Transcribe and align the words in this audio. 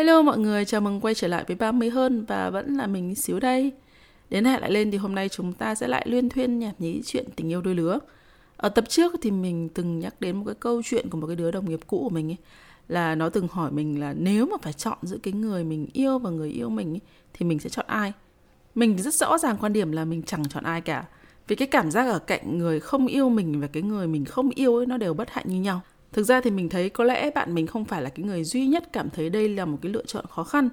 Hello 0.00 0.22
mọi 0.22 0.38
người, 0.38 0.64
chào 0.64 0.80
mừng 0.80 1.00
quay 1.00 1.14
trở 1.14 1.28
lại 1.28 1.44
với 1.46 1.56
30 1.56 1.90
hơn 1.90 2.24
và 2.24 2.50
vẫn 2.50 2.76
là 2.76 2.86
mình 2.86 3.14
xíu 3.14 3.40
đây. 3.40 3.72
Đến 4.30 4.44
hẹn 4.44 4.60
lại 4.60 4.70
lên 4.70 4.90
thì 4.90 4.98
hôm 4.98 5.14
nay 5.14 5.28
chúng 5.28 5.52
ta 5.52 5.74
sẽ 5.74 5.88
lại 5.88 6.06
luyên 6.08 6.28
thuyên 6.28 6.58
nhảm 6.58 6.74
nhí 6.78 7.00
chuyện 7.06 7.24
tình 7.36 7.48
yêu 7.48 7.60
đôi 7.60 7.74
lứa. 7.74 7.98
Ở 8.56 8.68
tập 8.68 8.84
trước 8.88 9.12
thì 9.22 9.30
mình 9.30 9.68
từng 9.68 9.98
nhắc 9.98 10.20
đến 10.20 10.36
một 10.36 10.42
cái 10.46 10.54
câu 10.60 10.82
chuyện 10.84 11.10
của 11.10 11.18
một 11.18 11.26
cái 11.26 11.36
đứa 11.36 11.50
đồng 11.50 11.70
nghiệp 11.70 11.80
cũ 11.86 12.00
của 12.02 12.14
mình 12.14 12.30
ấy 12.30 12.36
là 12.88 13.14
nó 13.14 13.28
từng 13.28 13.48
hỏi 13.48 13.72
mình 13.72 14.00
là 14.00 14.14
nếu 14.18 14.46
mà 14.46 14.56
phải 14.62 14.72
chọn 14.72 14.98
giữa 15.02 15.18
cái 15.22 15.32
người 15.32 15.64
mình 15.64 15.86
yêu 15.92 16.18
và 16.18 16.30
người 16.30 16.50
yêu 16.50 16.68
mình 16.68 16.94
ấy, 16.94 17.00
thì 17.32 17.46
mình 17.46 17.58
sẽ 17.58 17.70
chọn 17.70 17.86
ai. 17.88 18.12
Mình 18.74 18.98
rất 18.98 19.14
rõ 19.14 19.38
ràng 19.38 19.56
quan 19.60 19.72
điểm 19.72 19.92
là 19.92 20.04
mình 20.04 20.22
chẳng 20.22 20.48
chọn 20.48 20.64
ai 20.64 20.80
cả. 20.80 21.04
Vì 21.48 21.56
cái 21.56 21.68
cảm 21.68 21.90
giác 21.90 22.06
ở 22.08 22.18
cạnh 22.18 22.58
người 22.58 22.80
không 22.80 23.06
yêu 23.06 23.28
mình 23.28 23.60
và 23.60 23.66
cái 23.66 23.82
người 23.82 24.06
mình 24.06 24.24
không 24.24 24.50
yêu 24.50 24.76
ấy 24.76 24.86
nó 24.86 24.96
đều 24.96 25.14
bất 25.14 25.30
hạnh 25.30 25.44
như 25.48 25.60
nhau. 25.60 25.80
Thực 26.12 26.22
ra 26.22 26.40
thì 26.40 26.50
mình 26.50 26.68
thấy 26.68 26.88
có 26.88 27.04
lẽ 27.04 27.30
bạn 27.30 27.54
mình 27.54 27.66
không 27.66 27.84
phải 27.84 28.02
là 28.02 28.10
cái 28.10 28.26
người 28.26 28.44
duy 28.44 28.66
nhất 28.66 28.92
cảm 28.92 29.10
thấy 29.10 29.30
đây 29.30 29.48
là 29.48 29.64
một 29.64 29.78
cái 29.82 29.92
lựa 29.92 30.04
chọn 30.06 30.24
khó 30.30 30.44
khăn, 30.44 30.68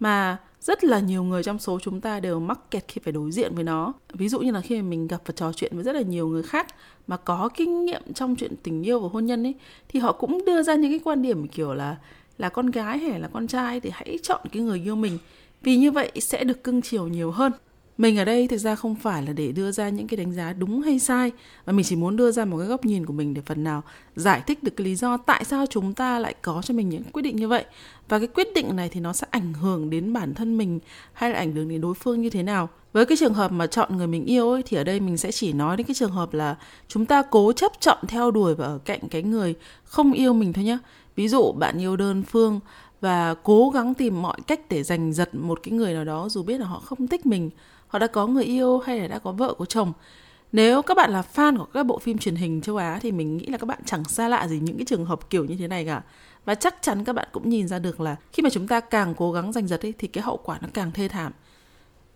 mà 0.00 0.36
rất 0.60 0.84
là 0.84 1.00
nhiều 1.00 1.22
người 1.22 1.42
trong 1.42 1.58
số 1.58 1.78
chúng 1.82 2.00
ta 2.00 2.20
đều 2.20 2.40
mắc 2.40 2.70
kẹt 2.70 2.84
khi 2.88 3.00
phải 3.04 3.12
đối 3.12 3.32
diện 3.32 3.54
với 3.54 3.64
nó. 3.64 3.92
Ví 4.12 4.28
dụ 4.28 4.40
như 4.40 4.50
là 4.50 4.60
khi 4.60 4.82
mình 4.82 5.06
gặp 5.06 5.20
và 5.26 5.34
trò 5.36 5.52
chuyện 5.52 5.72
với 5.74 5.84
rất 5.84 5.94
là 5.94 6.00
nhiều 6.00 6.28
người 6.28 6.42
khác 6.42 6.66
mà 7.06 7.16
có 7.16 7.48
kinh 7.54 7.84
nghiệm 7.84 8.12
trong 8.14 8.36
chuyện 8.36 8.52
tình 8.62 8.82
yêu 8.82 9.00
và 9.00 9.08
hôn 9.12 9.26
nhân 9.26 9.46
ấy, 9.46 9.54
thì 9.88 10.00
họ 10.00 10.12
cũng 10.12 10.44
đưa 10.44 10.62
ra 10.62 10.74
những 10.74 10.92
cái 10.92 11.00
quan 11.04 11.22
điểm 11.22 11.48
kiểu 11.48 11.74
là 11.74 11.96
là 12.38 12.48
con 12.48 12.70
gái 12.70 12.98
hay 12.98 13.20
là 13.20 13.28
con 13.32 13.46
trai 13.46 13.80
thì 13.80 13.90
hãy 13.92 14.18
chọn 14.22 14.40
cái 14.52 14.62
người 14.62 14.80
yêu 14.84 14.96
mình, 14.96 15.18
vì 15.62 15.76
như 15.76 15.90
vậy 15.90 16.12
sẽ 16.20 16.44
được 16.44 16.64
cưng 16.64 16.82
chiều 16.82 17.08
nhiều 17.08 17.30
hơn 17.30 17.52
mình 17.98 18.18
ở 18.18 18.24
đây 18.24 18.48
thực 18.48 18.58
ra 18.58 18.74
không 18.74 18.94
phải 18.94 19.22
là 19.22 19.32
để 19.32 19.52
đưa 19.52 19.72
ra 19.72 19.88
những 19.88 20.06
cái 20.06 20.16
đánh 20.16 20.32
giá 20.32 20.52
đúng 20.52 20.82
hay 20.82 20.98
sai, 20.98 21.32
mà 21.66 21.72
mình 21.72 21.84
chỉ 21.84 21.96
muốn 21.96 22.16
đưa 22.16 22.30
ra 22.30 22.44
một 22.44 22.58
cái 22.58 22.66
góc 22.66 22.84
nhìn 22.84 23.06
của 23.06 23.12
mình 23.12 23.34
để 23.34 23.42
phần 23.46 23.64
nào 23.64 23.82
giải 24.16 24.42
thích 24.46 24.62
được 24.62 24.76
cái 24.76 24.84
lý 24.84 24.94
do 24.94 25.16
tại 25.16 25.44
sao 25.44 25.66
chúng 25.66 25.94
ta 25.94 26.18
lại 26.18 26.34
có 26.42 26.62
cho 26.62 26.74
mình 26.74 26.88
những 26.88 27.02
quyết 27.12 27.22
định 27.22 27.36
như 27.36 27.48
vậy. 27.48 27.64
Và 28.08 28.18
cái 28.18 28.28
quyết 28.28 28.48
định 28.54 28.76
này 28.76 28.88
thì 28.88 29.00
nó 29.00 29.12
sẽ 29.12 29.26
ảnh 29.30 29.52
hưởng 29.52 29.90
đến 29.90 30.12
bản 30.12 30.34
thân 30.34 30.58
mình 30.58 30.80
hay 31.12 31.30
là 31.30 31.38
ảnh 31.38 31.52
hưởng 31.52 31.68
đến 31.68 31.80
đối 31.80 31.94
phương 31.94 32.20
như 32.20 32.30
thế 32.30 32.42
nào. 32.42 32.68
Với 32.92 33.06
cái 33.06 33.16
trường 33.16 33.34
hợp 33.34 33.52
mà 33.52 33.66
chọn 33.66 33.96
người 33.96 34.06
mình 34.06 34.24
yêu 34.24 34.50
ấy, 34.50 34.62
thì 34.66 34.76
ở 34.76 34.84
đây 34.84 35.00
mình 35.00 35.16
sẽ 35.16 35.32
chỉ 35.32 35.52
nói 35.52 35.76
đến 35.76 35.86
cái 35.86 35.94
trường 35.94 36.12
hợp 36.12 36.34
là 36.34 36.56
chúng 36.88 37.06
ta 37.06 37.22
cố 37.22 37.52
chấp 37.52 37.72
chọn 37.80 37.98
theo 38.08 38.30
đuổi 38.30 38.54
và 38.54 38.66
ở 38.66 38.78
cạnh 38.84 39.00
cái 39.10 39.22
người 39.22 39.54
không 39.84 40.12
yêu 40.12 40.32
mình 40.32 40.52
thôi 40.52 40.64
nhé 40.64 40.78
ví 41.16 41.28
dụ 41.28 41.52
bạn 41.52 41.78
yêu 41.78 41.96
đơn 41.96 42.22
phương 42.22 42.60
và 43.00 43.34
cố 43.42 43.70
gắng 43.70 43.94
tìm 43.94 44.22
mọi 44.22 44.36
cách 44.46 44.60
để 44.68 44.82
giành 44.82 45.12
giật 45.12 45.34
một 45.34 45.60
cái 45.62 45.72
người 45.72 45.94
nào 45.94 46.04
đó 46.04 46.28
dù 46.28 46.42
biết 46.42 46.60
là 46.60 46.66
họ 46.66 46.80
không 46.80 47.08
thích 47.08 47.26
mình 47.26 47.50
họ 47.94 47.98
đã 47.98 48.06
có 48.06 48.26
người 48.26 48.44
yêu 48.44 48.78
hay 48.78 48.98
là 48.98 49.06
đã 49.06 49.18
có 49.18 49.32
vợ, 49.32 49.54
có 49.58 49.64
chồng? 49.64 49.92
Nếu 50.52 50.82
các 50.82 50.96
bạn 50.96 51.10
là 51.10 51.22
fan 51.34 51.58
của 51.58 51.64
các 51.64 51.86
bộ 51.86 51.98
phim 51.98 52.18
truyền 52.18 52.34
hình 52.34 52.60
châu 52.60 52.76
Á 52.76 52.98
thì 53.02 53.12
mình 53.12 53.36
nghĩ 53.36 53.46
là 53.46 53.58
các 53.58 53.66
bạn 53.66 53.78
chẳng 53.84 54.04
xa 54.04 54.28
lạ 54.28 54.48
gì 54.48 54.60
những 54.62 54.76
cái 54.76 54.84
trường 54.84 55.04
hợp 55.04 55.30
kiểu 55.30 55.44
như 55.44 55.56
thế 55.56 55.68
này 55.68 55.84
cả. 55.84 56.02
Và 56.44 56.54
chắc 56.54 56.74
chắn 56.82 57.04
các 57.04 57.12
bạn 57.12 57.28
cũng 57.32 57.48
nhìn 57.48 57.68
ra 57.68 57.78
được 57.78 58.00
là 58.00 58.16
khi 58.32 58.42
mà 58.42 58.50
chúng 58.50 58.68
ta 58.68 58.80
càng 58.80 59.14
cố 59.14 59.32
gắng 59.32 59.52
giành 59.52 59.68
giật 59.68 59.86
ấy, 59.86 59.94
thì 59.98 60.08
cái 60.08 60.24
hậu 60.24 60.36
quả 60.36 60.58
nó 60.60 60.68
càng 60.74 60.92
thê 60.92 61.08
thảm. 61.08 61.32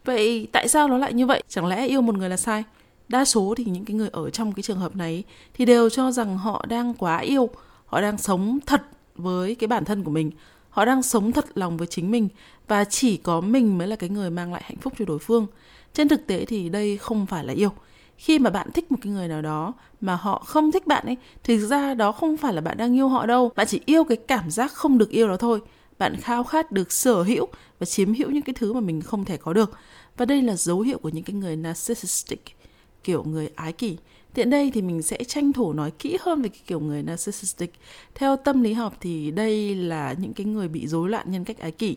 Vậy 0.05 0.49
tại 0.53 0.69
sao 0.69 0.89
nó 0.89 0.99
lại 0.99 1.13
như 1.13 1.27
vậy? 1.27 1.43
Chẳng 1.49 1.67
lẽ 1.67 1.87
yêu 1.87 2.01
một 2.01 2.15
người 2.15 2.29
là 2.29 2.37
sai? 2.37 2.65
Đa 3.09 3.25
số 3.25 3.55
thì 3.57 3.65
những 3.65 3.85
cái 3.85 3.97
người 3.97 4.09
ở 4.13 4.31
trong 4.31 4.53
cái 4.53 4.63
trường 4.63 4.79
hợp 4.79 4.97
này 4.97 5.25
thì 5.55 5.65
đều 5.65 5.91
cho 5.91 6.11
rằng 6.11 6.39
họ 6.39 6.65
đang 6.69 6.95
quá 6.95 7.19
yêu, 7.19 7.49
họ 7.87 8.01
đang 8.01 8.19
sống 8.19 8.59
thật 8.67 8.83
với 9.15 9.55
cái 9.55 9.69
bản 9.69 9.85
thân 9.85 10.05
của 10.05 10.11
mình 10.11 10.31
họ 10.71 10.85
đang 10.85 11.03
sống 11.03 11.33
thật 11.33 11.47
lòng 11.55 11.77
với 11.77 11.87
chính 11.87 12.11
mình 12.11 12.29
và 12.69 12.85
chỉ 12.85 13.17
có 13.17 13.41
mình 13.41 13.79
mới 13.79 13.89
là 13.89 13.97
cái 13.97 14.11
người 14.11 14.31
mang 14.31 14.53
lại 14.53 14.63
hạnh 14.65 14.79
phúc 14.79 14.93
cho 14.99 15.05
đối 15.05 15.19
phương. 15.19 15.47
Trên 15.95 16.09
thực 16.09 16.27
tế 16.27 16.45
thì 16.45 16.69
đây 16.69 16.97
không 16.97 17.27
phải 17.27 17.45
là 17.45 17.53
yêu. 17.53 17.71
Khi 18.17 18.39
mà 18.39 18.51
bạn 18.51 18.73
thích 18.73 18.93
một 18.93 18.99
cái 19.03 19.13
người 19.13 19.29
nào 19.29 19.43
đó 19.43 19.75
mà 20.01 20.17
họ 20.17 20.43
không 20.47 20.73
thích 20.73 20.87
bạn 20.87 21.07
ấy, 21.07 21.17
thì 21.45 21.57
thực 21.57 21.67
ra 21.67 21.95
đó 21.95 22.13
không 22.13 22.37
phải 22.37 22.53
là 22.53 22.61
bạn 22.61 22.77
đang 22.77 22.97
yêu 22.97 23.09
họ 23.09 23.27
đâu. 23.27 23.53
Bạn 23.57 23.67
chỉ 23.67 23.81
yêu 23.87 24.05
cái 24.05 24.17
cảm 24.17 24.51
giác 24.51 24.73
không 24.73 24.99
được 24.99 25.11
yêu 25.11 25.29
đó 25.29 25.37
thôi. 25.37 25.61
Bạn 25.99 26.17
khao 26.17 26.45
khát 26.45 26.73
được 26.73 26.93
sở 26.93 27.23
hữu 27.23 27.47
và 27.79 27.87
chiếm 27.87 28.15
hữu 28.15 28.31
những 28.31 28.43
cái 28.43 28.55
thứ 28.59 28.73
mà 28.73 28.81
mình 28.81 29.03
không 29.03 29.25
thể 29.25 29.37
có 29.37 29.53
được. 29.53 29.71
Và 30.17 30.25
đây 30.25 30.43
là 30.43 30.57
dấu 30.57 30.81
hiệu 30.81 30.99
của 30.99 31.09
những 31.09 31.25
cái 31.25 31.35
người 31.35 31.57
narcissistic, 31.57 32.57
kiểu 33.05 33.25
người 33.25 33.51
ái 33.55 33.73
kỷ. 33.73 33.97
Tiện 34.39 34.51
đây 34.51 34.71
thì 34.75 34.83
mình 34.83 35.03
sẽ 35.03 35.25
tranh 35.25 35.53
thủ 35.53 35.73
nói 35.73 35.91
kỹ 35.91 36.19
hơn 36.21 36.43
về 36.43 36.49
cái 36.49 36.61
kiểu 36.67 36.81
người 36.81 37.03
narcissistic. 37.03 37.73
Theo 38.15 38.37
tâm 38.37 38.63
lý 38.63 38.73
học 38.73 38.97
thì 39.01 39.31
đây 39.31 39.75
là 39.75 40.15
những 40.19 40.33
cái 40.33 40.47
người 40.47 40.69
bị 40.69 40.87
rối 40.87 41.11
loạn 41.11 41.31
nhân 41.31 41.45
cách 41.45 41.59
ái 41.59 41.71
kỷ. 41.71 41.97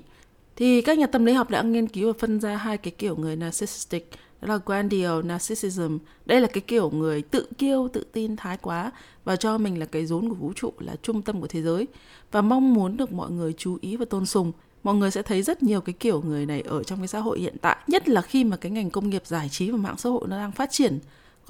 Thì 0.56 0.82
các 0.82 0.98
nhà 0.98 1.08
tâm 1.08 1.26
lý 1.26 1.34
học 1.34 1.50
đã 1.50 1.62
nghiên 1.62 1.88
cứu 1.88 2.14
và 2.14 2.20
phân 2.20 2.40
ra 2.40 2.56
hai 2.56 2.78
cái 2.78 2.92
kiểu 2.92 3.16
người 3.16 3.36
narcissistic 3.36 4.10
đó 4.42 4.48
là 4.48 4.60
grandiose 4.66 5.28
narcissism. 5.28 5.98
Đây 6.26 6.42
là 6.42 6.48
cái 6.48 6.62
kiểu 6.62 6.90
người 6.90 7.22
tự 7.22 7.48
kiêu, 7.58 7.88
tự 7.94 8.06
tin 8.12 8.36
thái 8.36 8.58
quá 8.58 8.92
và 9.24 9.36
cho 9.36 9.58
mình 9.58 9.80
là 9.80 9.86
cái 9.86 10.06
rốn 10.06 10.30
của 10.30 10.36
vũ 10.36 10.54
trụ, 10.56 10.74
là 10.80 10.96
trung 11.02 11.22
tâm 11.22 11.42
của 11.42 11.48
thế 11.48 11.62
giới 11.62 11.88
và 12.32 12.42
mong 12.42 12.74
muốn 12.74 12.98
được 12.98 13.12
mọi 13.12 13.32
người 13.32 13.54
chú 13.54 13.78
ý 13.82 13.96
và 13.96 14.06
tôn 14.06 14.26
sùng. 14.26 14.52
Mọi 14.84 14.96
người 14.96 15.12
sẽ 15.12 15.22
thấy 15.22 15.42
rất 15.42 15.64
nhiều 15.64 15.82
cái 15.82 15.94
kiểu 15.94 16.22
người 16.22 16.46
này 16.46 16.62
ở 16.62 16.84
trong 16.84 17.00
cái 17.00 17.08
xã 17.08 17.20
hội 17.20 17.40
hiện 17.40 17.56
tại, 17.62 17.78
nhất 17.88 18.10
là 18.10 18.22
khi 18.22 18.44
mà 18.44 18.58
cái 18.58 18.72
ngành 18.72 18.90
công 18.90 19.10
nghiệp 19.10 19.24
giải 19.26 19.50
trí 19.50 19.72
và 19.72 19.78
mạng 19.78 19.98
xã 19.98 20.10
hội 20.10 20.28
nó 20.28 20.38
đang 20.38 20.52
phát 20.52 20.72
triển 20.72 21.00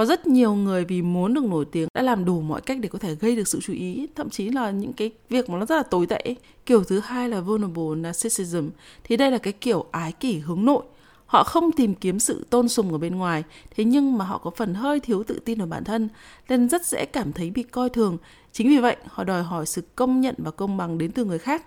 có 0.01 0.05
rất 0.05 0.27
nhiều 0.27 0.53
người 0.53 0.85
vì 0.85 1.01
muốn 1.01 1.33
được 1.33 1.43
nổi 1.43 1.65
tiếng 1.71 1.87
đã 1.93 2.01
làm 2.01 2.25
đủ 2.25 2.41
mọi 2.41 2.61
cách 2.61 2.77
để 2.81 2.89
có 2.89 2.99
thể 2.99 3.15
gây 3.15 3.35
được 3.35 3.47
sự 3.47 3.59
chú 3.61 3.73
ý, 3.73 4.07
thậm 4.15 4.29
chí 4.29 4.49
là 4.49 4.71
những 4.71 4.93
cái 4.93 5.11
việc 5.29 5.49
mà 5.49 5.57
nó 5.59 5.65
rất 5.65 5.75
là 5.75 5.83
tồi 5.83 6.05
tệ. 6.05 6.35
Kiểu 6.65 6.83
thứ 6.83 6.99
hai 6.99 7.29
là 7.29 7.41
vulnerable 7.41 7.95
narcissism, 7.95 8.69
thì 9.03 9.17
đây 9.17 9.31
là 9.31 9.37
cái 9.37 9.53
kiểu 9.53 9.85
ái 9.91 10.11
kỷ 10.11 10.39
hướng 10.39 10.65
nội. 10.65 10.83
Họ 11.25 11.43
không 11.43 11.71
tìm 11.71 11.95
kiếm 11.95 12.19
sự 12.19 12.45
tôn 12.49 12.69
sùng 12.69 12.91
ở 12.91 12.97
bên 12.97 13.15
ngoài, 13.15 13.43
thế 13.75 13.83
nhưng 13.83 14.17
mà 14.17 14.25
họ 14.25 14.37
có 14.37 14.51
phần 14.55 14.73
hơi 14.73 14.99
thiếu 14.99 15.23
tự 15.23 15.39
tin 15.45 15.61
ở 15.61 15.65
bản 15.65 15.83
thân, 15.83 16.09
nên 16.49 16.69
rất 16.69 16.85
dễ 16.85 17.05
cảm 17.05 17.33
thấy 17.33 17.49
bị 17.49 17.63
coi 17.63 17.89
thường. 17.89 18.17
Chính 18.51 18.69
vì 18.69 18.77
vậy, 18.77 18.95
họ 19.07 19.23
đòi 19.23 19.43
hỏi 19.43 19.65
sự 19.65 19.81
công 19.95 20.21
nhận 20.21 20.35
và 20.37 20.51
công 20.51 20.77
bằng 20.77 20.97
đến 20.97 21.11
từ 21.11 21.25
người 21.25 21.39
khác 21.39 21.63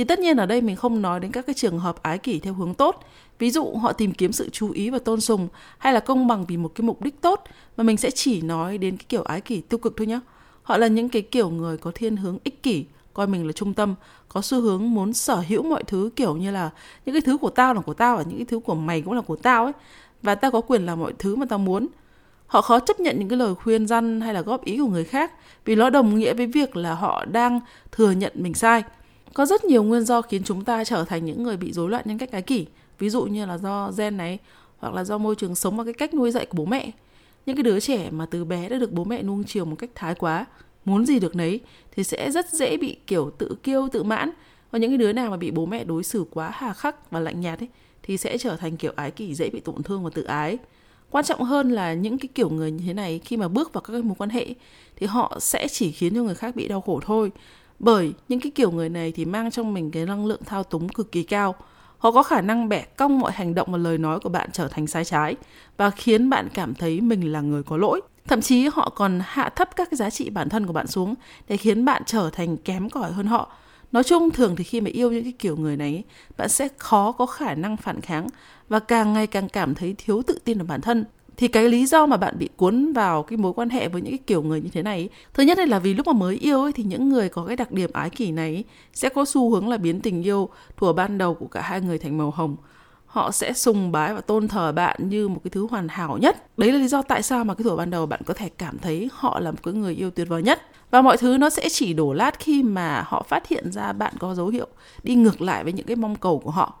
thì 0.00 0.04
tất 0.04 0.18
nhiên 0.18 0.36
ở 0.36 0.46
đây 0.46 0.60
mình 0.60 0.76
không 0.76 1.02
nói 1.02 1.20
đến 1.20 1.32
các 1.32 1.46
cái 1.46 1.54
trường 1.54 1.78
hợp 1.78 2.02
ái 2.02 2.18
kỷ 2.18 2.38
theo 2.38 2.54
hướng 2.54 2.74
tốt. 2.74 3.04
Ví 3.38 3.50
dụ, 3.50 3.74
họ 3.74 3.92
tìm 3.92 4.12
kiếm 4.12 4.32
sự 4.32 4.48
chú 4.48 4.70
ý 4.70 4.90
và 4.90 4.98
tôn 4.98 5.20
sùng, 5.20 5.48
hay 5.78 5.92
là 5.92 6.00
công 6.00 6.26
bằng 6.26 6.46
vì 6.46 6.56
một 6.56 6.72
cái 6.74 6.82
mục 6.82 7.02
đích 7.02 7.20
tốt, 7.20 7.44
mà 7.76 7.84
mình 7.84 7.96
sẽ 7.96 8.10
chỉ 8.10 8.42
nói 8.42 8.78
đến 8.78 8.96
cái 8.96 9.04
kiểu 9.08 9.22
ái 9.22 9.40
kỷ 9.40 9.60
tiêu 9.60 9.78
cực 9.78 9.94
thôi 9.96 10.06
nhé 10.06 10.20
họ 10.62 10.76
là 10.76 10.86
những 10.86 11.08
cái 11.08 11.22
kiểu 11.22 11.50
người 11.50 11.76
có 11.76 11.90
thiên 11.94 12.16
hướng 12.16 12.38
ích 12.44 12.62
kỷ, 12.62 12.84
coi 13.14 13.26
mình 13.26 13.46
là 13.46 13.52
trung 13.52 13.74
tâm, 13.74 13.94
có 14.28 14.42
xu 14.42 14.60
hướng 14.60 14.94
muốn 14.94 15.12
sở 15.12 15.36
hữu 15.48 15.62
mọi 15.62 15.84
thứ 15.84 16.10
kiểu 16.16 16.36
như 16.36 16.50
là 16.50 16.70
những 17.06 17.14
cái 17.14 17.20
thứ 17.20 17.38
của 17.38 17.50
tao 17.50 17.74
là 17.74 17.80
của 17.80 17.94
tao 17.94 18.16
và 18.16 18.22
những 18.22 18.36
cái 18.36 18.46
thứ 18.46 18.60
của 18.60 18.74
mày 18.74 19.02
cũng 19.02 19.14
là 19.14 19.20
của 19.20 19.36
tao 19.36 19.64
ấy. 19.64 19.72
Và 20.22 20.34
tao 20.34 20.50
có 20.50 20.60
quyền 20.60 20.86
làm 20.86 21.00
mọi 21.00 21.12
thứ 21.18 21.36
mà 21.36 21.46
tao 21.48 21.58
muốn. 21.58 21.86
Họ 22.46 22.60
khó 22.60 22.80
chấp 22.80 23.00
nhận 23.00 23.18
những 23.18 23.28
cái 23.28 23.38
lời 23.38 23.54
khuyên 23.54 23.86
răn 23.86 24.20
hay 24.20 24.34
là 24.34 24.40
góp 24.40 24.64
ý 24.64 24.78
của 24.78 24.86
người 24.86 25.04
khác 25.04 25.32
vì 25.64 25.74
nó 25.74 25.90
đồng 25.90 26.18
nghĩa 26.18 26.34
với 26.34 26.46
việc 26.46 26.76
là 26.76 26.94
họ 26.94 27.24
đang 27.24 27.60
thừa 27.92 28.10
nhận 28.10 28.32
mình 28.34 28.54
sai 28.54 28.82
có 29.34 29.46
rất 29.46 29.64
nhiều 29.64 29.82
nguyên 29.82 30.04
do 30.04 30.22
khiến 30.22 30.42
chúng 30.44 30.64
ta 30.64 30.84
trở 30.84 31.04
thành 31.04 31.24
những 31.24 31.42
người 31.42 31.56
bị 31.56 31.72
rối 31.72 31.90
loạn 31.90 32.02
nhân 32.06 32.18
cách 32.18 32.32
ái 32.32 32.42
kỷ. 32.42 32.66
Ví 32.98 33.10
dụ 33.10 33.22
như 33.22 33.46
là 33.46 33.58
do 33.58 33.92
gen 33.96 34.16
này, 34.16 34.38
hoặc 34.78 34.94
là 34.94 35.04
do 35.04 35.18
môi 35.18 35.34
trường 35.36 35.54
sống 35.54 35.76
và 35.76 35.84
cái 35.84 35.92
cách 35.92 36.14
nuôi 36.14 36.30
dạy 36.30 36.46
của 36.46 36.56
bố 36.56 36.64
mẹ. 36.64 36.90
Những 37.46 37.56
cái 37.56 37.62
đứa 37.62 37.80
trẻ 37.80 38.10
mà 38.10 38.26
từ 38.26 38.44
bé 38.44 38.68
đã 38.68 38.78
được 38.78 38.92
bố 38.92 39.04
mẹ 39.04 39.22
nuông 39.22 39.44
chiều 39.44 39.64
một 39.64 39.76
cách 39.78 39.90
thái 39.94 40.14
quá, 40.14 40.46
muốn 40.84 41.06
gì 41.06 41.18
được 41.18 41.36
nấy, 41.36 41.60
thì 41.96 42.04
sẽ 42.04 42.30
rất 42.30 42.52
dễ 42.52 42.76
bị, 42.76 42.96
kiểu, 43.06 43.30
tự 43.38 43.56
kiêu, 43.62 43.88
tự 43.92 44.02
mãn. 44.02 44.30
Và 44.70 44.78
những 44.78 44.90
cái 44.90 44.98
đứa 44.98 45.12
nào 45.12 45.30
mà 45.30 45.36
bị 45.36 45.50
bố 45.50 45.66
mẹ 45.66 45.84
đối 45.84 46.04
xử 46.04 46.24
quá 46.30 46.50
hà 46.54 46.72
khắc 46.72 47.10
và 47.10 47.20
lạnh 47.20 47.40
nhạt 47.40 47.58
ấy, 47.58 47.68
thì 48.02 48.16
sẽ 48.16 48.38
trở 48.38 48.56
thành, 48.56 48.76
kiểu, 48.76 48.92
ái 48.96 49.10
kỷ 49.10 49.34
dễ 49.34 49.50
bị 49.50 49.60
tổn 49.60 49.82
thương 49.82 50.04
và 50.04 50.10
tự 50.14 50.22
ái. 50.22 50.58
Quan 51.10 51.24
trọng 51.24 51.42
hơn 51.42 51.72
là 51.72 51.94
những 51.94 52.18
cái 52.18 52.28
kiểu 52.34 52.50
người 52.50 52.70
như 52.70 52.84
thế 52.86 52.94
này, 52.94 53.20
khi 53.24 53.36
mà 53.36 53.48
bước 53.48 53.72
vào 53.72 53.82
các 53.82 54.04
mối 54.04 54.14
quan 54.18 54.30
hệ, 54.30 54.46
thì 54.96 55.06
họ 55.06 55.36
sẽ 55.40 55.68
chỉ 55.68 55.92
khiến 55.92 56.14
cho 56.14 56.22
người 56.22 56.34
khác 56.34 56.56
bị 56.56 56.68
đau 56.68 56.80
khổ 56.80 57.00
thôi 57.06 57.30
bởi 57.80 58.12
những 58.28 58.40
cái 58.40 58.52
kiểu 58.54 58.70
người 58.70 58.88
này 58.88 59.12
thì 59.12 59.24
mang 59.24 59.50
trong 59.50 59.74
mình 59.74 59.90
cái 59.90 60.06
năng 60.06 60.26
lượng 60.26 60.40
thao 60.46 60.64
túng 60.64 60.88
cực 60.88 61.12
kỳ 61.12 61.22
cao. 61.22 61.54
Họ 61.98 62.12
có 62.12 62.22
khả 62.22 62.40
năng 62.40 62.68
bẻ 62.68 62.82
cong 62.82 63.18
mọi 63.18 63.32
hành 63.32 63.54
động 63.54 63.72
và 63.72 63.78
lời 63.78 63.98
nói 63.98 64.20
của 64.20 64.28
bạn 64.28 64.50
trở 64.52 64.68
thành 64.68 64.86
sai 64.86 65.04
trái 65.04 65.36
và 65.76 65.90
khiến 65.90 66.30
bạn 66.30 66.48
cảm 66.54 66.74
thấy 66.74 67.00
mình 67.00 67.32
là 67.32 67.40
người 67.40 67.62
có 67.62 67.76
lỗi. 67.76 68.00
Thậm 68.26 68.40
chí 68.40 68.68
họ 68.72 68.92
còn 68.96 69.20
hạ 69.24 69.48
thấp 69.48 69.76
các 69.76 69.90
cái 69.90 69.96
giá 69.96 70.10
trị 70.10 70.30
bản 70.30 70.48
thân 70.48 70.66
của 70.66 70.72
bạn 70.72 70.86
xuống 70.86 71.14
để 71.48 71.56
khiến 71.56 71.84
bạn 71.84 72.02
trở 72.06 72.30
thành 72.32 72.56
kém 72.56 72.90
cỏi 72.90 73.12
hơn 73.12 73.26
họ. 73.26 73.52
Nói 73.92 74.04
chung 74.04 74.30
thường 74.30 74.56
thì 74.56 74.64
khi 74.64 74.80
mà 74.80 74.90
yêu 74.92 75.12
những 75.12 75.24
cái 75.24 75.32
kiểu 75.38 75.56
người 75.56 75.76
này 75.76 76.04
bạn 76.36 76.48
sẽ 76.48 76.68
khó 76.78 77.12
có 77.12 77.26
khả 77.26 77.54
năng 77.54 77.76
phản 77.76 78.00
kháng 78.00 78.26
và 78.68 78.78
càng 78.78 79.12
ngày 79.12 79.26
càng 79.26 79.48
cảm 79.48 79.74
thấy 79.74 79.94
thiếu 79.98 80.22
tự 80.26 80.38
tin 80.44 80.58
ở 80.58 80.64
bản 80.64 80.80
thân 80.80 81.04
thì 81.40 81.48
cái 81.48 81.68
lý 81.68 81.86
do 81.86 82.06
mà 82.06 82.16
bạn 82.16 82.38
bị 82.38 82.48
cuốn 82.56 82.92
vào 82.92 83.22
cái 83.22 83.36
mối 83.36 83.52
quan 83.52 83.70
hệ 83.70 83.88
với 83.88 84.02
những 84.02 84.12
cái 84.12 84.24
kiểu 84.26 84.42
người 84.42 84.60
như 84.60 84.68
thế 84.72 84.82
này 84.82 85.08
thứ 85.34 85.42
nhất 85.42 85.58
là 85.58 85.78
vì 85.78 85.94
lúc 85.94 86.06
mà 86.06 86.12
mới 86.12 86.36
yêu 86.36 86.62
ấy, 86.62 86.72
thì 86.72 86.82
những 86.82 87.08
người 87.08 87.28
có 87.28 87.44
cái 87.44 87.56
đặc 87.56 87.72
điểm 87.72 87.90
ái 87.92 88.10
kỷ 88.10 88.30
này 88.30 88.64
sẽ 88.92 89.08
có 89.08 89.24
xu 89.24 89.50
hướng 89.50 89.68
là 89.68 89.76
biến 89.76 90.00
tình 90.00 90.22
yêu 90.22 90.48
thuở 90.76 90.92
ban 90.92 91.18
đầu 91.18 91.34
của 91.34 91.46
cả 91.46 91.60
hai 91.60 91.80
người 91.80 91.98
thành 91.98 92.18
màu 92.18 92.30
hồng. 92.30 92.56
Họ 93.06 93.30
sẽ 93.30 93.52
sùng 93.52 93.92
bái 93.92 94.14
và 94.14 94.20
tôn 94.20 94.48
thờ 94.48 94.72
bạn 94.72 95.08
như 95.08 95.28
một 95.28 95.40
cái 95.44 95.50
thứ 95.50 95.66
hoàn 95.70 95.88
hảo 95.88 96.18
nhất. 96.18 96.58
Đấy 96.58 96.72
là 96.72 96.78
lý 96.78 96.88
do 96.88 97.02
tại 97.02 97.22
sao 97.22 97.44
mà 97.44 97.54
cái 97.54 97.64
thuở 97.64 97.76
ban 97.76 97.90
đầu 97.90 98.06
bạn 98.06 98.20
có 98.26 98.34
thể 98.34 98.48
cảm 98.48 98.78
thấy 98.78 99.10
họ 99.12 99.40
là 99.40 99.50
một 99.50 99.58
cái 99.62 99.74
người 99.74 99.94
yêu 99.94 100.10
tuyệt 100.10 100.28
vời 100.28 100.42
nhất. 100.42 100.62
Và 100.90 101.02
mọi 101.02 101.16
thứ 101.16 101.36
nó 101.36 101.50
sẽ 101.50 101.68
chỉ 101.68 101.92
đổ 101.92 102.12
lát 102.12 102.38
khi 102.38 102.62
mà 102.62 103.04
họ 103.06 103.22
phát 103.28 103.48
hiện 103.48 103.72
ra 103.72 103.92
bạn 103.92 104.14
có 104.18 104.34
dấu 104.34 104.48
hiệu 104.48 104.66
đi 105.02 105.14
ngược 105.14 105.40
lại 105.42 105.64
với 105.64 105.72
những 105.72 105.86
cái 105.86 105.96
mong 105.96 106.16
cầu 106.16 106.38
của 106.38 106.50
họ 106.50 106.74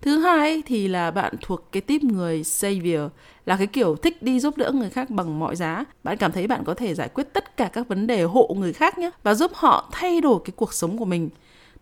thứ 0.00 0.18
hai 0.18 0.62
thì 0.66 0.88
là 0.88 1.10
bạn 1.10 1.34
thuộc 1.40 1.72
cái 1.72 1.80
tip 1.80 2.02
người 2.02 2.44
savior 2.44 3.00
là 3.46 3.56
cái 3.56 3.66
kiểu 3.66 3.96
thích 3.96 4.22
đi 4.22 4.40
giúp 4.40 4.56
đỡ 4.56 4.72
người 4.74 4.90
khác 4.90 5.10
bằng 5.10 5.38
mọi 5.38 5.56
giá. 5.56 5.84
Bạn 6.04 6.16
cảm 6.16 6.32
thấy 6.32 6.46
bạn 6.46 6.64
có 6.64 6.74
thể 6.74 6.94
giải 6.94 7.08
quyết 7.08 7.32
tất 7.32 7.56
cả 7.56 7.70
các 7.72 7.88
vấn 7.88 8.06
đề 8.06 8.22
hộ 8.22 8.54
người 8.58 8.72
khác 8.72 8.98
nhé, 8.98 9.10
và 9.22 9.34
giúp 9.34 9.50
họ 9.54 9.88
thay 9.92 10.20
đổi 10.20 10.40
cái 10.44 10.52
cuộc 10.56 10.74
sống 10.74 10.98
của 10.98 11.04
mình. 11.04 11.28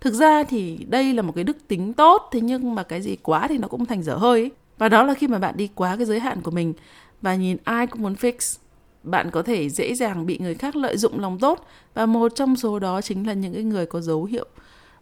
Thực 0.01 0.15
ra 0.15 0.45
thì 0.45 0.79
đây 0.89 1.15
là 1.15 1.23
một 1.23 1.33
cái 1.35 1.45
đức 1.45 1.57
tính 1.69 1.93
tốt, 1.93 2.29
thế 2.33 2.41
nhưng 2.41 2.75
mà 2.75 2.83
cái 2.83 3.03
gì 3.03 3.17
quá 3.17 3.49
thì 3.49 3.59
nó 3.59 3.69
cũng 3.69 3.87
thành 3.87 4.03
dở 4.03 4.15
hơi. 4.15 4.41
Ấy. 4.41 4.51
và 4.79 4.89
đó 4.89 5.03
là 5.03 5.15
khi 5.15 5.29
mà 5.29 5.39
bạn 5.39 5.55
đi 5.57 5.69
quá 5.75 5.97
cái 5.97 6.07
giới 6.07 6.21
hạn 6.21 6.43
của 6.43 6.51
mình. 6.51 6.75
Và 7.23 7.35
nhìn 7.35 7.57
ai 7.65 7.87
cũng 7.87 8.03
muốn 8.03 8.15
fix, 8.15 8.59
bạn 9.03 9.31
có 9.31 9.43
thể 9.43 9.69
dễ 9.69 9.95
dàng 9.95 10.27
bị 10.27 10.39
người 10.39 10.55
khác 10.55 10.77
lợi 10.77 10.97
dụng 10.97 11.21
lòng 11.21 11.39
tốt. 11.39 11.67
Và 11.95 12.07
một 12.07 12.33
trong 12.35 12.57
số 12.57 12.79
đó 12.79 13.01
chính 13.01 13.27
là 13.27 13.33
những 13.33 13.55
cái 13.55 13.63
người 13.63 13.87
có 13.87 14.01
dấu 14.01 14.25
hiệu 14.25 14.47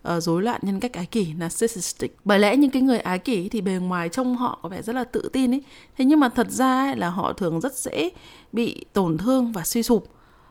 uh, 0.08 0.42
loạn 0.42 0.60
nhân 0.64 0.80
cách 0.80 0.92
ái 0.92 1.06
kỷ 1.06 1.32
narcissistic. 1.32 2.16
Bởi 2.24 2.38
lẽ 2.38 2.56
những 2.56 2.70
cái 2.70 2.82
người 2.82 2.98
ái 2.98 3.18
kỷ 3.18 3.48
thì 3.48 3.60
bề 3.60 3.72
ngoài 3.72 4.08
trông 4.08 4.36
họ 4.36 4.58
có 4.62 4.68
vẻ 4.68 4.82
rất 4.82 4.92
là 4.92 5.04
tự 5.04 5.30
tin 5.32 5.54
ấy 5.54 5.62
thế 5.98 6.04
nhưng 6.04 6.20
mà 6.20 6.28
thật 6.28 6.50
ra 6.50 6.84
ấy, 6.84 6.96
là 6.96 7.10
họ 7.10 7.32
thường 7.32 7.60
rất 7.60 7.74
dễ 7.74 8.10
bị 8.52 8.84
tổn 8.92 9.18
thương 9.18 9.52
và 9.52 9.64
suy 9.64 9.82
sụp. 9.82 10.06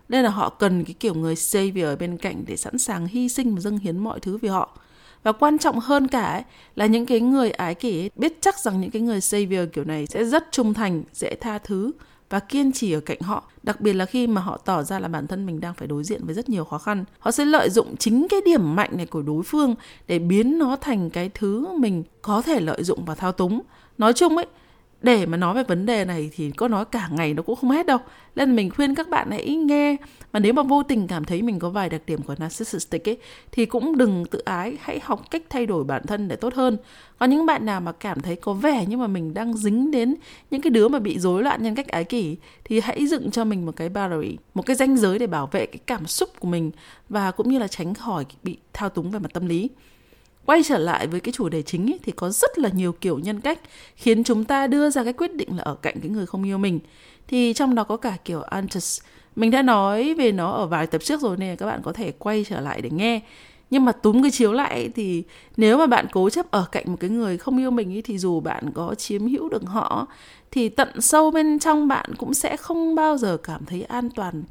Nên 0.09 0.23
là 0.23 0.29
họ 0.29 0.50
cần 0.50 0.83
cái 0.83 0.94
kiểu 0.94 1.13
người 1.13 1.35
savior 1.35 1.85
ở 1.85 1.95
bên 1.95 2.17
cạnh 2.17 2.44
để 2.47 2.57
sẵn 2.57 2.77
sàng 2.77 3.07
hy 3.07 3.29
sinh 3.29 3.55
và 3.55 3.61
dâng 3.61 3.77
hiến 3.77 3.97
mọi 3.97 4.19
thứ 4.19 4.38
vì 4.38 4.50
họ. 4.50 4.77
Và 5.23 5.31
quan 5.31 5.57
trọng 5.57 5.79
hơn 5.79 6.07
cả 6.07 6.23
ấy, 6.23 6.44
là 6.75 6.85
những 6.85 7.05
cái 7.05 7.19
người 7.19 7.51
ái 7.51 7.75
kỷ 7.75 8.01
ấy, 8.01 8.11
biết 8.15 8.38
chắc 8.41 8.59
rằng 8.59 8.81
những 8.81 8.91
cái 8.91 9.01
người 9.01 9.21
savior 9.21 9.69
kiểu 9.73 9.83
này 9.83 10.07
sẽ 10.07 10.25
rất 10.25 10.51
trung 10.51 10.73
thành 10.73 11.03
dễ 11.13 11.35
tha 11.35 11.57
thứ 11.57 11.91
và 12.29 12.39
kiên 12.39 12.71
trì 12.71 12.91
ở 12.91 12.99
cạnh 12.99 13.21
họ, 13.21 13.43
đặc 13.63 13.81
biệt 13.81 13.93
là 13.93 14.05
khi 14.05 14.27
mà 14.27 14.41
họ 14.41 14.57
tỏ 14.57 14.83
ra 14.83 14.99
là 14.99 15.07
bản 15.07 15.27
thân 15.27 15.45
mình 15.45 15.59
đang 15.59 15.73
phải 15.73 15.87
đối 15.87 16.03
diện 16.03 16.25
với 16.25 16.35
rất 16.35 16.49
nhiều 16.49 16.65
khó 16.65 16.77
khăn. 16.77 17.05
Họ 17.19 17.31
sẽ 17.31 17.45
lợi 17.45 17.69
dụng 17.69 17.97
chính 17.97 18.27
cái 18.29 18.41
điểm 18.45 18.75
mạnh 18.75 18.89
này 18.97 19.05
của 19.05 19.21
đối 19.21 19.43
phương 19.43 19.75
để 20.07 20.19
biến 20.19 20.59
nó 20.59 20.75
thành 20.75 21.09
cái 21.09 21.29
thứ 21.33 21.67
mình 21.77 22.03
có 22.21 22.41
thể 22.41 22.59
lợi 22.59 22.83
dụng 22.83 23.05
và 23.05 23.15
thao 23.15 23.31
túng. 23.31 23.61
Nói 23.97 24.13
chung 24.13 24.37
ấy 24.37 24.45
để 25.03 25.25
mà 25.25 25.38
nói 25.38 25.53
về 25.53 25.63
vấn 25.63 25.85
đề 25.85 26.05
này 26.05 26.29
thì 26.35 26.51
có 26.51 26.67
nói 26.67 26.85
cả 26.85 27.09
ngày 27.11 27.33
nó 27.33 27.44
cũng 27.44 27.55
không 27.55 27.71
hết 27.71 27.85
đâu. 27.85 27.97
Nên 28.35 28.55
mình 28.55 28.69
khuyên 28.69 28.95
các 28.95 29.09
bạn 29.09 29.31
hãy 29.31 29.55
nghe. 29.55 29.95
Mà 30.33 30.39
nếu 30.39 30.53
mà 30.53 30.63
vô 30.63 30.83
tình 30.83 31.07
cảm 31.07 31.25
thấy 31.25 31.41
mình 31.41 31.59
có 31.59 31.69
vài 31.69 31.89
đặc 31.89 32.01
điểm 32.07 32.21
của 32.21 32.35
narcissistic 32.39 33.09
ấy, 33.09 33.17
thì 33.51 33.65
cũng 33.65 33.97
đừng 33.97 34.25
tự 34.25 34.39
ái. 34.39 34.77
Hãy 34.81 35.00
học 35.03 35.31
cách 35.31 35.44
thay 35.50 35.65
đổi 35.65 35.83
bản 35.83 36.01
thân 36.07 36.27
để 36.27 36.35
tốt 36.35 36.53
hơn. 36.53 36.77
Còn 37.19 37.29
những 37.29 37.45
bạn 37.45 37.65
nào 37.65 37.81
mà 37.81 37.91
cảm 37.91 38.21
thấy 38.21 38.35
có 38.35 38.53
vẻ 38.53 38.85
nhưng 38.88 39.00
mà 39.00 39.07
mình 39.07 39.33
đang 39.33 39.57
dính 39.57 39.91
đến 39.91 40.15
những 40.51 40.61
cái 40.61 40.71
đứa 40.71 40.88
mà 40.88 41.00
bị 41.00 41.19
rối 41.19 41.44
loạn 41.44 41.63
nhân 41.63 41.75
cách 41.75 41.88
ái 41.88 42.03
kỷ, 42.03 42.38
thì 42.63 42.79
hãy 42.79 43.07
dựng 43.07 43.31
cho 43.31 43.45
mình 43.45 43.65
một 43.65 43.75
cái 43.75 43.89
boundary, 43.89 44.38
một 44.53 44.65
cái 44.65 44.75
ranh 44.75 44.97
giới 44.97 45.19
để 45.19 45.27
bảo 45.27 45.47
vệ 45.51 45.65
cái 45.65 45.79
cảm 45.85 46.07
xúc 46.07 46.29
của 46.39 46.47
mình 46.47 46.71
và 47.09 47.31
cũng 47.31 47.50
như 47.50 47.59
là 47.59 47.67
tránh 47.67 47.94
khỏi 47.94 48.25
bị 48.44 48.57
thao 48.73 48.89
túng 48.89 49.11
về 49.11 49.19
mặt 49.19 49.33
tâm 49.33 49.45
lý 49.45 49.69
quay 50.45 50.63
trở 50.63 50.77
lại 50.77 51.07
với 51.07 51.19
cái 51.19 51.31
chủ 51.31 51.49
đề 51.49 51.61
chính 51.61 51.91
ấy, 51.91 51.99
thì 52.03 52.11
có 52.11 52.29
rất 52.29 52.59
là 52.59 52.69
nhiều 52.69 52.91
kiểu 52.91 53.19
nhân 53.19 53.41
cách 53.41 53.59
khiến 53.95 54.23
chúng 54.23 54.43
ta 54.43 54.67
đưa 54.67 54.89
ra 54.89 55.03
cái 55.03 55.13
quyết 55.13 55.35
định 55.35 55.57
là 55.57 55.63
ở 55.63 55.75
cạnh 55.75 55.95
cái 56.01 56.09
người 56.09 56.25
không 56.25 56.43
yêu 56.43 56.57
mình. 56.57 56.79
Thì 57.27 57.53
trong 57.53 57.75
đó 57.75 57.83
có 57.83 57.97
cả 57.97 58.17
kiểu 58.25 58.41
antis 58.41 59.01
mình 59.35 59.51
đã 59.51 59.61
nói 59.61 60.13
về 60.13 60.31
nó 60.31 60.51
ở 60.51 60.67
vài 60.67 60.87
tập 60.87 61.03
trước 61.03 61.21
rồi 61.21 61.37
nên 61.37 61.55
các 61.55 61.65
bạn 61.65 61.81
có 61.83 61.93
thể 61.93 62.11
quay 62.11 62.45
trở 62.49 62.59
lại 62.59 62.81
để 62.81 62.89
nghe. 62.89 63.21
Nhưng 63.69 63.85
mà 63.85 63.91
túm 63.91 64.21
cái 64.21 64.31
chiếu 64.31 64.53
lại 64.53 64.89
thì 64.95 65.23
nếu 65.57 65.77
mà 65.77 65.87
bạn 65.87 66.05
cố 66.11 66.29
chấp 66.29 66.51
ở 66.51 66.65
cạnh 66.71 66.83
một 66.87 66.97
cái 66.99 67.09
người 67.09 67.37
không 67.37 67.57
yêu 67.57 67.71
mình 67.71 67.93
ấy, 67.93 68.01
thì 68.01 68.17
dù 68.17 68.39
bạn 68.39 68.71
có 68.73 68.95
chiếm 68.95 69.27
hữu 69.27 69.49
được 69.49 69.63
họ 69.65 70.07
thì 70.51 70.69
tận 70.69 71.01
sâu 71.01 71.31
bên 71.31 71.59
trong 71.59 71.87
bạn 71.87 72.15
cũng 72.17 72.33
sẽ 72.33 72.57
không 72.57 72.95
bao 72.95 73.17
giờ 73.17 73.37
cảm 73.37 73.65
thấy 73.65 73.83
an 73.83 74.09
toàn. 74.09 74.43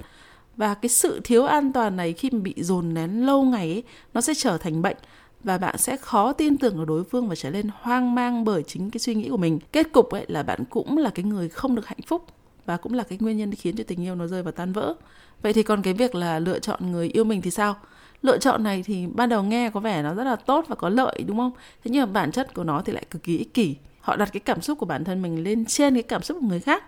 Và 0.57 0.75
cái 0.75 0.89
sự 0.89 1.21
thiếu 1.25 1.45
an 1.45 1.73
toàn 1.73 1.97
này 1.97 2.13
khi 2.13 2.31
mà 2.31 2.39
bị 2.39 2.55
dồn 2.57 2.95
nén 2.95 3.27
lâu 3.27 3.43
ngày 3.43 3.69
ấy, 3.69 3.83
nó 4.15 4.21
sẽ 4.21 4.35
trở 4.35 4.59
thành 4.59 4.83
bệnh 4.83 4.97
và 5.45 5.59
bạn 5.59 5.79
sẽ 5.79 5.97
khó 5.97 6.33
tin 6.33 6.59
tưởng 6.59 6.79
ở 6.79 6.85
đối 6.85 7.05
phương 7.05 7.29
và 7.29 7.35
trở 7.35 7.51
nên 7.51 7.71
hoang 7.81 8.15
mang 8.15 8.45
bởi 8.45 8.63
chính 8.63 8.91
cái 8.91 8.99
suy 8.99 9.15
nghĩ 9.15 9.29
của 9.29 9.37
mình. 9.37 9.59
Kết 9.73 9.93
cục 9.93 10.11
ấy 10.11 10.25
là 10.29 10.43
bạn 10.43 10.65
cũng 10.71 10.99
là 10.99 11.11
cái 11.11 11.25
người 11.25 11.49
không 11.49 11.75
được 11.75 11.87
hạnh 11.87 12.03
phúc 12.07 12.25
và 12.67 12.77
cũng 12.77 12.95
là 12.95 13.03
cái 13.03 13.19
nguyên 13.21 13.37
nhân 13.37 13.55
khiến 13.55 13.77
cho 13.77 13.85
tình 13.87 14.05
yêu 14.05 14.15
nó 14.15 14.27
rơi 14.27 14.43
vào 14.43 14.53
tan 14.53 14.73
vỡ. 14.73 14.95
Vậy 15.43 15.53
thì 15.53 15.63
còn 15.63 15.83
cái 15.83 15.95
việc 15.95 16.15
là 16.15 16.39
lựa 16.39 16.59
chọn 16.59 16.93
người 16.93 17.09
yêu 17.09 17.25
mình 17.25 17.43
thì 17.43 17.51
sao? 17.51 17.77
Lựa 18.23 18.39
chọn 18.39 18.63
này 18.63 18.83
thì 18.83 19.07
ban 19.07 19.29
đầu 19.29 19.43
nghe 19.43 19.71
có 19.71 19.81
vẻ 19.81 20.03
nó 20.03 20.15
rất 20.15 20.25
là 20.25 20.37
tốt 20.37 20.65
và 20.69 20.75
có 20.75 20.89
lợi, 20.89 21.25
đúng 21.27 21.37
không? 21.37 21.53
Thế 21.85 21.91
nhưng 21.91 22.07
mà 22.07 22.13
bản 22.13 22.33
chất 22.33 22.55
của 22.55 22.65
nó 22.65 22.83
thì 22.85 22.93
lại 22.93 23.05
cực 23.11 23.23
kỳ 23.23 23.39
ích 23.39 23.55
kỷ. 23.55 23.77
Họ 24.01 24.17
đặt 24.17 24.33
cái 24.33 24.41
cảm 24.41 24.63
xúc 24.63 24.79
của 24.79 24.87
bản 24.87 25.05
thân 25.05 25.23
mình 25.23 25.45
lên 25.45 25.65
trên 25.65 25.95
cái 25.95 26.03
cảm 26.03 26.23
xúc 26.23 26.39
của 26.41 26.47
người 26.47 26.61
khác 26.61 26.85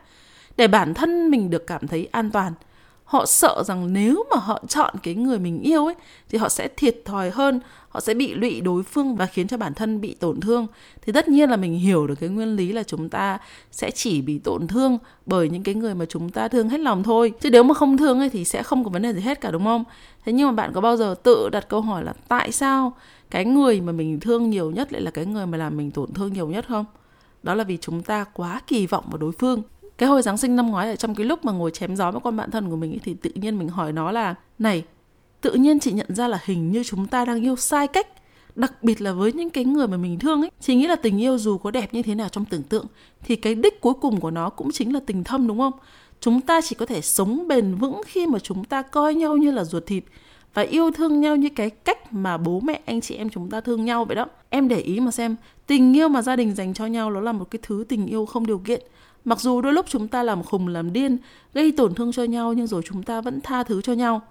để 0.56 0.68
bản 0.68 0.94
thân 0.94 1.30
mình 1.30 1.50
được 1.50 1.66
cảm 1.66 1.88
thấy 1.88 2.08
an 2.12 2.30
toàn 2.30 2.52
họ 3.04 3.26
sợ 3.26 3.62
rằng 3.66 3.92
nếu 3.92 4.24
mà 4.30 4.36
họ 4.36 4.62
chọn 4.68 4.94
cái 5.02 5.14
người 5.14 5.38
mình 5.38 5.60
yêu 5.60 5.86
ấy, 5.86 5.94
thì 6.28 6.38
họ 6.38 6.48
sẽ 6.48 6.68
thiệt 6.76 6.96
thòi 7.04 7.30
hơn, 7.30 7.60
họ 7.88 8.00
sẽ 8.00 8.14
bị 8.14 8.34
lụy 8.34 8.60
đối 8.60 8.82
phương 8.82 9.16
và 9.16 9.26
khiến 9.26 9.48
cho 9.48 9.56
bản 9.56 9.74
thân 9.74 10.00
bị 10.00 10.14
tổn 10.14 10.40
thương. 10.40 10.66
Thì 11.02 11.12
tất 11.12 11.28
nhiên 11.28 11.50
là 11.50 11.56
mình 11.56 11.78
hiểu 11.78 12.06
được 12.06 12.14
cái 12.20 12.28
nguyên 12.28 12.56
lý 12.56 12.72
là 12.72 12.82
chúng 12.82 13.08
ta 13.08 13.38
sẽ 13.70 13.90
chỉ 13.90 14.22
bị 14.22 14.38
tổn 14.38 14.66
thương 14.66 14.98
bởi 15.26 15.48
những 15.48 15.62
cái 15.62 15.74
người 15.74 15.94
mà 15.94 16.04
chúng 16.04 16.30
ta 16.30 16.48
thương 16.48 16.68
hết 16.68 16.80
lòng 16.80 17.02
thôi. 17.02 17.32
Chứ 17.40 17.50
nếu 17.50 17.62
mà 17.62 17.74
không 17.74 17.96
thương 17.96 18.20
ấy 18.20 18.30
thì 18.30 18.44
sẽ 18.44 18.62
không 18.62 18.84
có 18.84 18.90
vấn 18.90 19.02
đề 19.02 19.12
gì 19.12 19.20
hết 19.20 19.40
cả, 19.40 19.50
đúng 19.50 19.64
không? 19.64 19.84
Thế 20.24 20.32
nhưng 20.32 20.48
mà 20.48 20.52
bạn 20.52 20.72
có 20.72 20.80
bao 20.80 20.96
giờ 20.96 21.14
tự 21.22 21.48
đặt 21.52 21.68
câu 21.68 21.80
hỏi 21.80 22.04
là 22.04 22.12
tại 22.28 22.52
sao 22.52 22.92
cái 23.30 23.44
người 23.44 23.80
mà 23.80 23.92
mình 23.92 24.20
thương 24.20 24.50
nhiều 24.50 24.70
nhất 24.70 24.92
lại 24.92 25.02
là 25.02 25.10
cái 25.10 25.26
người 25.26 25.46
mà 25.46 25.58
làm 25.58 25.76
mình 25.76 25.90
tổn 25.90 26.12
thương 26.12 26.32
nhiều 26.32 26.48
nhất 26.48 26.64
không? 26.68 26.84
Đó 27.42 27.54
là 27.54 27.64
vì 27.64 27.78
chúng 27.80 28.02
ta 28.02 28.24
quá 28.24 28.60
kỳ 28.66 28.86
vọng 28.86 29.04
vào 29.10 29.18
đối 29.18 29.32
phương 29.32 29.62
cái 29.98 30.08
hồi 30.08 30.22
Giáng 30.22 30.38
sinh 30.38 30.56
năm 30.56 30.70
ngoái 30.70 30.88
ở 30.88 30.96
trong 30.96 31.14
cái 31.14 31.26
lúc 31.26 31.44
mà 31.44 31.52
ngồi 31.52 31.70
chém 31.70 31.96
gió 31.96 32.10
với 32.10 32.20
con 32.24 32.36
bạn 32.36 32.50
thân 32.50 32.70
của 32.70 32.76
mình 32.76 32.92
ấy, 32.92 33.00
thì 33.04 33.14
tự 33.14 33.30
nhiên 33.34 33.58
mình 33.58 33.68
hỏi 33.68 33.92
nó 33.92 34.12
là 34.12 34.34
này 34.58 34.84
tự 35.40 35.52
nhiên 35.52 35.80
chị 35.80 35.92
nhận 35.92 36.14
ra 36.14 36.28
là 36.28 36.38
hình 36.44 36.72
như 36.72 36.84
chúng 36.84 37.06
ta 37.06 37.24
đang 37.24 37.44
yêu 37.44 37.56
sai 37.56 37.88
cách 37.88 38.06
đặc 38.54 38.82
biệt 38.82 39.00
là 39.00 39.12
với 39.12 39.32
những 39.32 39.50
cái 39.50 39.64
người 39.64 39.88
mà 39.88 39.96
mình 39.96 40.18
thương 40.18 40.40
ấy. 40.42 40.50
Chị 40.60 40.74
nghĩ 40.74 40.86
là 40.86 40.96
tình 40.96 41.20
yêu 41.20 41.38
dù 41.38 41.58
có 41.58 41.70
đẹp 41.70 41.94
như 41.94 42.02
thế 42.02 42.14
nào 42.14 42.28
trong 42.28 42.44
tưởng 42.44 42.62
tượng 42.62 42.86
thì 43.22 43.36
cái 43.36 43.54
đích 43.54 43.80
cuối 43.80 43.94
cùng 44.00 44.20
của 44.20 44.30
nó 44.30 44.50
cũng 44.50 44.72
chính 44.72 44.94
là 44.94 45.00
tình 45.06 45.24
thâm 45.24 45.46
đúng 45.46 45.58
không? 45.58 45.72
Chúng 46.20 46.40
ta 46.40 46.60
chỉ 46.60 46.74
có 46.74 46.86
thể 46.86 47.00
sống 47.00 47.48
bền 47.48 47.74
vững 47.74 48.02
khi 48.06 48.26
mà 48.26 48.38
chúng 48.38 48.64
ta 48.64 48.82
coi 48.82 49.14
nhau 49.14 49.36
như 49.36 49.50
là 49.50 49.64
ruột 49.64 49.86
thịt 49.86 50.04
và 50.54 50.62
yêu 50.62 50.90
thương 50.90 51.20
nhau 51.20 51.36
như 51.36 51.48
cái 51.48 51.70
cách 51.70 52.12
mà 52.12 52.36
bố 52.36 52.60
mẹ 52.60 52.80
anh 52.86 53.00
chị 53.00 53.14
em 53.14 53.30
chúng 53.30 53.50
ta 53.50 53.60
thương 53.60 53.84
nhau 53.84 54.04
vậy 54.04 54.16
đó. 54.16 54.26
Em 54.50 54.68
để 54.68 54.80
ý 54.80 55.00
mà 55.00 55.10
xem 55.10 55.36
tình 55.66 55.96
yêu 55.96 56.08
mà 56.08 56.22
gia 56.22 56.36
đình 56.36 56.54
dành 56.54 56.74
cho 56.74 56.86
nhau 56.86 57.10
nó 57.10 57.20
là 57.20 57.32
một 57.32 57.50
cái 57.50 57.58
thứ 57.62 57.84
tình 57.88 58.06
yêu 58.06 58.26
không 58.26 58.46
điều 58.46 58.58
kiện 58.58 58.80
mặc 59.24 59.40
dù 59.40 59.60
đôi 59.60 59.72
lúc 59.72 59.86
chúng 59.88 60.08
ta 60.08 60.22
làm 60.22 60.42
khùng, 60.42 60.68
làm 60.68 60.92
điên, 60.92 61.18
gây 61.54 61.72
tổn 61.72 61.94
thương 61.94 62.12
cho 62.12 62.24
nhau, 62.24 62.52
nhưng 62.52 62.66
rồi 62.66 62.82
chúng 62.84 63.02
ta 63.02 63.20
vẫn 63.20 63.40
tha 63.40 63.62
thứ 63.62 63.82
cho 63.82 63.92
nhau. 63.92 64.22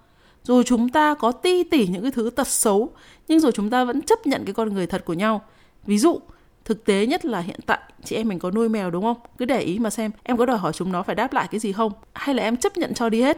Dù 0.43 0.63
chúng 0.63 0.89
ta 0.89 1.13
có 1.13 1.31
ti 1.31 1.63
tỉ 1.63 1.87
những 1.87 2.01
cái 2.01 2.11
thứ 2.11 2.29
tật 2.29 2.47
xấu, 2.47 2.89
nhưng 3.27 3.39
rồi 3.39 3.51
chúng 3.51 3.69
ta 3.69 3.83
vẫn 3.83 4.01
chấp 4.01 4.27
nhận 4.27 4.45
cái 4.45 4.53
con 4.53 4.73
người 4.73 4.87
thật 4.87 5.05
của 5.05 5.13
nhau. 5.13 5.41
Ví 5.85 5.97
dụ, 5.97 6.19
thực 6.65 6.85
tế 6.85 7.05
nhất 7.05 7.25
là 7.25 7.39
hiện 7.39 7.59
tại, 7.65 7.79
chị 8.03 8.15
em 8.15 8.27
mình 8.27 8.39
có 8.39 8.51
nuôi 8.51 8.69
mèo 8.69 8.91
đúng 8.91 9.03
không? 9.03 9.17
Cứ 9.37 9.45
để 9.45 9.61
ý 9.61 9.79
mà 9.79 9.89
xem 9.89 10.11
em 10.23 10.37
có 10.37 10.45
đòi 10.45 10.57
hỏi 10.57 10.73
chúng 10.73 10.91
nó 10.91 11.03
phải 11.03 11.15
đáp 11.15 11.33
lại 11.33 11.47
cái 11.51 11.59
gì 11.59 11.71
không? 11.71 11.91
Hay 12.13 12.35
là 12.35 12.43
em 12.43 12.57
chấp 12.57 12.77
nhận 12.77 12.93
cho 12.93 13.09
đi 13.09 13.21
hết? 13.21 13.37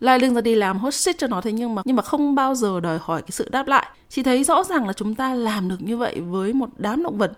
Lai 0.00 0.18
lưng 0.18 0.34
ra 0.34 0.40
đi 0.40 0.54
làm 0.54 0.78
hốt 0.78 0.90
shit 0.90 1.18
cho 1.18 1.26
nó 1.26 1.40
thế 1.40 1.52
nhưng 1.52 1.74
mà 1.74 1.82
nhưng 1.84 1.96
mà 1.96 2.02
không 2.02 2.34
bao 2.34 2.54
giờ 2.54 2.80
đòi 2.80 2.98
hỏi 3.02 3.22
cái 3.22 3.30
sự 3.30 3.48
đáp 3.48 3.68
lại. 3.68 3.86
Chị 4.08 4.22
thấy 4.22 4.44
rõ 4.44 4.64
ràng 4.64 4.86
là 4.86 4.92
chúng 4.92 5.14
ta 5.14 5.34
làm 5.34 5.68
được 5.68 5.82
như 5.82 5.96
vậy 5.96 6.20
với 6.20 6.52
một 6.52 6.68
đám 6.78 7.02
động 7.02 7.18
vật 7.18 7.32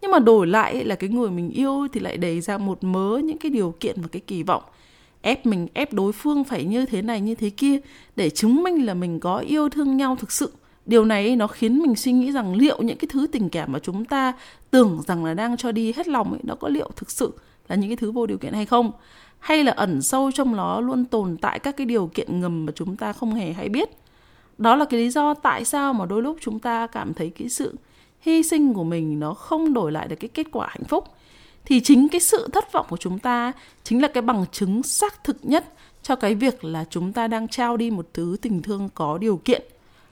nhưng 0.00 0.10
mà 0.10 0.18
đổi 0.18 0.46
lại 0.46 0.84
là 0.84 0.94
cái 0.94 1.10
người 1.10 1.30
mình 1.30 1.50
yêu 1.50 1.88
thì 1.92 2.00
lại 2.00 2.16
đầy 2.16 2.40
ra 2.40 2.58
một 2.58 2.84
mớ 2.84 3.18
những 3.24 3.38
cái 3.38 3.50
điều 3.50 3.74
kiện 3.80 4.02
và 4.02 4.08
cái 4.12 4.20
kỳ 4.26 4.42
vọng. 4.42 4.62
Ép 5.20 5.46
mình, 5.46 5.68
ép 5.74 5.92
đối 5.92 6.12
phương 6.12 6.44
phải 6.44 6.64
như 6.64 6.86
thế 6.86 7.02
này, 7.02 7.20
như 7.20 7.34
thế 7.34 7.50
kia 7.50 7.78
để 8.16 8.30
chứng 8.30 8.62
minh 8.62 8.86
là 8.86 8.94
mình 8.94 9.20
có 9.20 9.38
yêu 9.38 9.68
thương 9.68 9.96
nhau 9.96 10.16
thực 10.16 10.32
sự. 10.32 10.52
Điều 10.86 11.04
này 11.04 11.36
nó 11.36 11.46
khiến 11.46 11.78
mình 11.78 11.96
suy 11.96 12.12
nghĩ 12.12 12.32
rằng 12.32 12.54
liệu 12.54 12.82
những 12.82 12.98
cái 12.98 13.08
thứ 13.12 13.26
tình 13.32 13.48
cảm 13.48 13.72
mà 13.72 13.78
chúng 13.78 14.04
ta 14.04 14.32
tưởng 14.70 15.02
rằng 15.06 15.24
là 15.24 15.34
đang 15.34 15.56
cho 15.56 15.72
đi 15.72 15.92
hết 15.92 16.08
lòng 16.08 16.30
ấy, 16.30 16.40
nó 16.42 16.54
có 16.54 16.68
liệu 16.68 16.90
thực 16.96 17.10
sự 17.10 17.32
là 17.68 17.76
những 17.76 17.90
cái 17.90 17.96
thứ 17.96 18.10
vô 18.10 18.26
điều 18.26 18.38
kiện 18.38 18.52
hay 18.52 18.66
không? 18.66 18.92
Hay 19.38 19.64
là 19.64 19.72
ẩn 19.72 20.02
sâu 20.02 20.30
trong 20.34 20.56
nó 20.56 20.80
luôn 20.80 21.04
tồn 21.04 21.36
tại 21.36 21.58
các 21.58 21.76
cái 21.76 21.86
điều 21.86 22.10
kiện 22.14 22.40
ngầm 22.40 22.66
mà 22.66 22.72
chúng 22.74 22.96
ta 22.96 23.12
không 23.12 23.34
hề 23.34 23.52
hay 23.52 23.68
biết? 23.68 23.88
Đó 24.58 24.76
là 24.76 24.84
cái 24.84 25.00
lý 25.00 25.10
do 25.10 25.34
tại 25.34 25.64
sao 25.64 25.92
mà 25.92 26.06
đôi 26.06 26.22
lúc 26.22 26.36
chúng 26.40 26.58
ta 26.58 26.86
cảm 26.86 27.14
thấy 27.14 27.30
cái 27.30 27.48
sự 27.48 27.74
hy 28.26 28.42
sinh 28.42 28.74
của 28.74 28.84
mình 28.84 29.20
nó 29.20 29.34
không 29.34 29.72
đổi 29.72 29.92
lại 29.92 30.08
được 30.08 30.16
cái 30.20 30.28
kết 30.34 30.46
quả 30.52 30.66
hạnh 30.70 30.84
phúc, 30.84 31.04
thì 31.64 31.80
chính 31.80 32.08
cái 32.08 32.20
sự 32.20 32.48
thất 32.52 32.72
vọng 32.72 32.86
của 32.88 32.96
chúng 32.96 33.18
ta 33.18 33.52
chính 33.84 34.02
là 34.02 34.08
cái 34.08 34.22
bằng 34.22 34.44
chứng 34.52 34.82
xác 34.82 35.24
thực 35.24 35.36
nhất 35.42 35.72
cho 36.02 36.16
cái 36.16 36.34
việc 36.34 36.64
là 36.64 36.84
chúng 36.90 37.12
ta 37.12 37.28
đang 37.28 37.48
trao 37.48 37.76
đi 37.76 37.90
một 37.90 38.08
thứ 38.12 38.36
tình 38.42 38.62
thương 38.62 38.88
có 38.94 39.18
điều 39.18 39.36
kiện. 39.36 39.62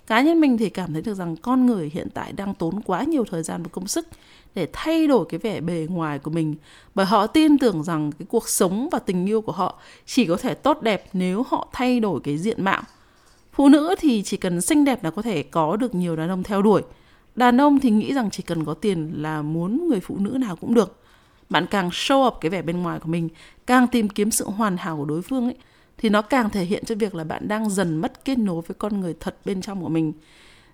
Cá 0.07 0.21
nhân 0.21 0.41
mình 0.41 0.59
thì 0.59 0.71
cảm 0.71 0.93
thấy 0.93 1.03
được 1.03 1.15
rằng 1.15 1.37
con 1.37 1.67
người 1.67 1.91
hiện 1.95 2.09
tại 2.15 2.33
đang 2.33 2.55
tốn 2.55 2.81
quá 2.81 3.03
nhiều 3.03 3.25
thời 3.31 3.43
gian 3.43 3.63
và 3.63 3.69
công 3.73 3.87
sức 3.87 4.09
để 4.55 4.69
thay 4.73 5.07
đổi 5.07 5.27
cái 5.29 5.39
vẻ 5.39 5.61
bề 5.61 5.87
ngoài 5.91 6.19
của 6.19 6.31
mình. 6.31 6.55
Bởi 6.95 7.07
họ 7.07 7.27
tin 7.27 7.59
tưởng 7.59 7.83
rằng 7.83 8.13
cái 8.13 8.27
cuộc 8.29 8.49
sống 8.49 8.89
và 8.93 8.99
tình 8.99 9.27
yêu 9.27 9.41
của 9.41 9.53
họ 9.53 9.79
chỉ 10.07 10.27
có 10.27 10.37
thể 10.37 10.55
tốt 10.55 10.83
đẹp 10.83 11.07
nếu 11.13 11.45
họ 11.49 11.69
thay 11.73 12.01
đổi 12.01 12.21
cái 12.25 12.39
diện 12.39 12.65
mạo. 12.65 12.83
Phụ 13.53 13.69
nữ 13.69 13.95
thì 13.99 14.23
chỉ 14.23 14.37
cần 14.37 14.61
xinh 14.61 14.85
đẹp 14.85 15.05
là 15.05 15.11
có 15.11 15.23
thể 15.23 15.43
có 15.43 15.77
được 15.77 15.95
nhiều 15.95 16.17
đàn 16.17 16.29
ông 16.29 16.43
theo 16.43 16.63
đuổi 16.63 16.83
đàn 17.37 17.61
ông 17.61 17.81
thì 17.81 17.91
nghĩ 17.91 18.13
rằng 18.15 18.31
chỉ 18.31 18.43
cần 18.43 18.65
có 18.65 18.75
tiền 18.75 19.13
là 19.17 19.43
muốn 19.43 19.89
người 19.89 20.01
phụ 20.01 20.17
nữ 20.19 20.31
nào 20.31 20.57
cũng 20.57 20.75
được. 20.75 21.01
Bạn 21.51 21.67
càng 21.71 21.89
show 21.89 22.27
up 22.27 22.35
cái 22.41 22.51
vẻ 22.51 22.63
bên 22.63 22.83
ngoài 22.83 22.99
của 23.01 23.09
mình, 23.09 23.29
càng 23.67 23.87
tìm 23.87 24.09
kiếm 24.09 24.31
sự 24.31 24.45
hoàn 24.51 24.77
hảo 24.77 24.97
của 24.97 25.05
đối 25.05 25.23
phương 25.23 25.45
ấy, 25.45 25.57
thì 25.99 26.09
nó 26.09 26.23
càng 26.23 26.51
thể 26.51 26.65
hiện 26.65 26.85
cho 26.85 26.95
việc 26.95 27.15
là 27.15 27.25
bạn 27.25 27.49
đang 27.49 27.71
dần 27.71 27.97
mất 27.97 28.25
kết 28.25 28.39
nối 28.39 28.63
với 28.63 28.75
con 28.79 29.01
người 29.01 29.15
thật 29.21 29.37
bên 29.45 29.61
trong 29.61 29.83
của 29.83 29.89
mình. 29.89 30.13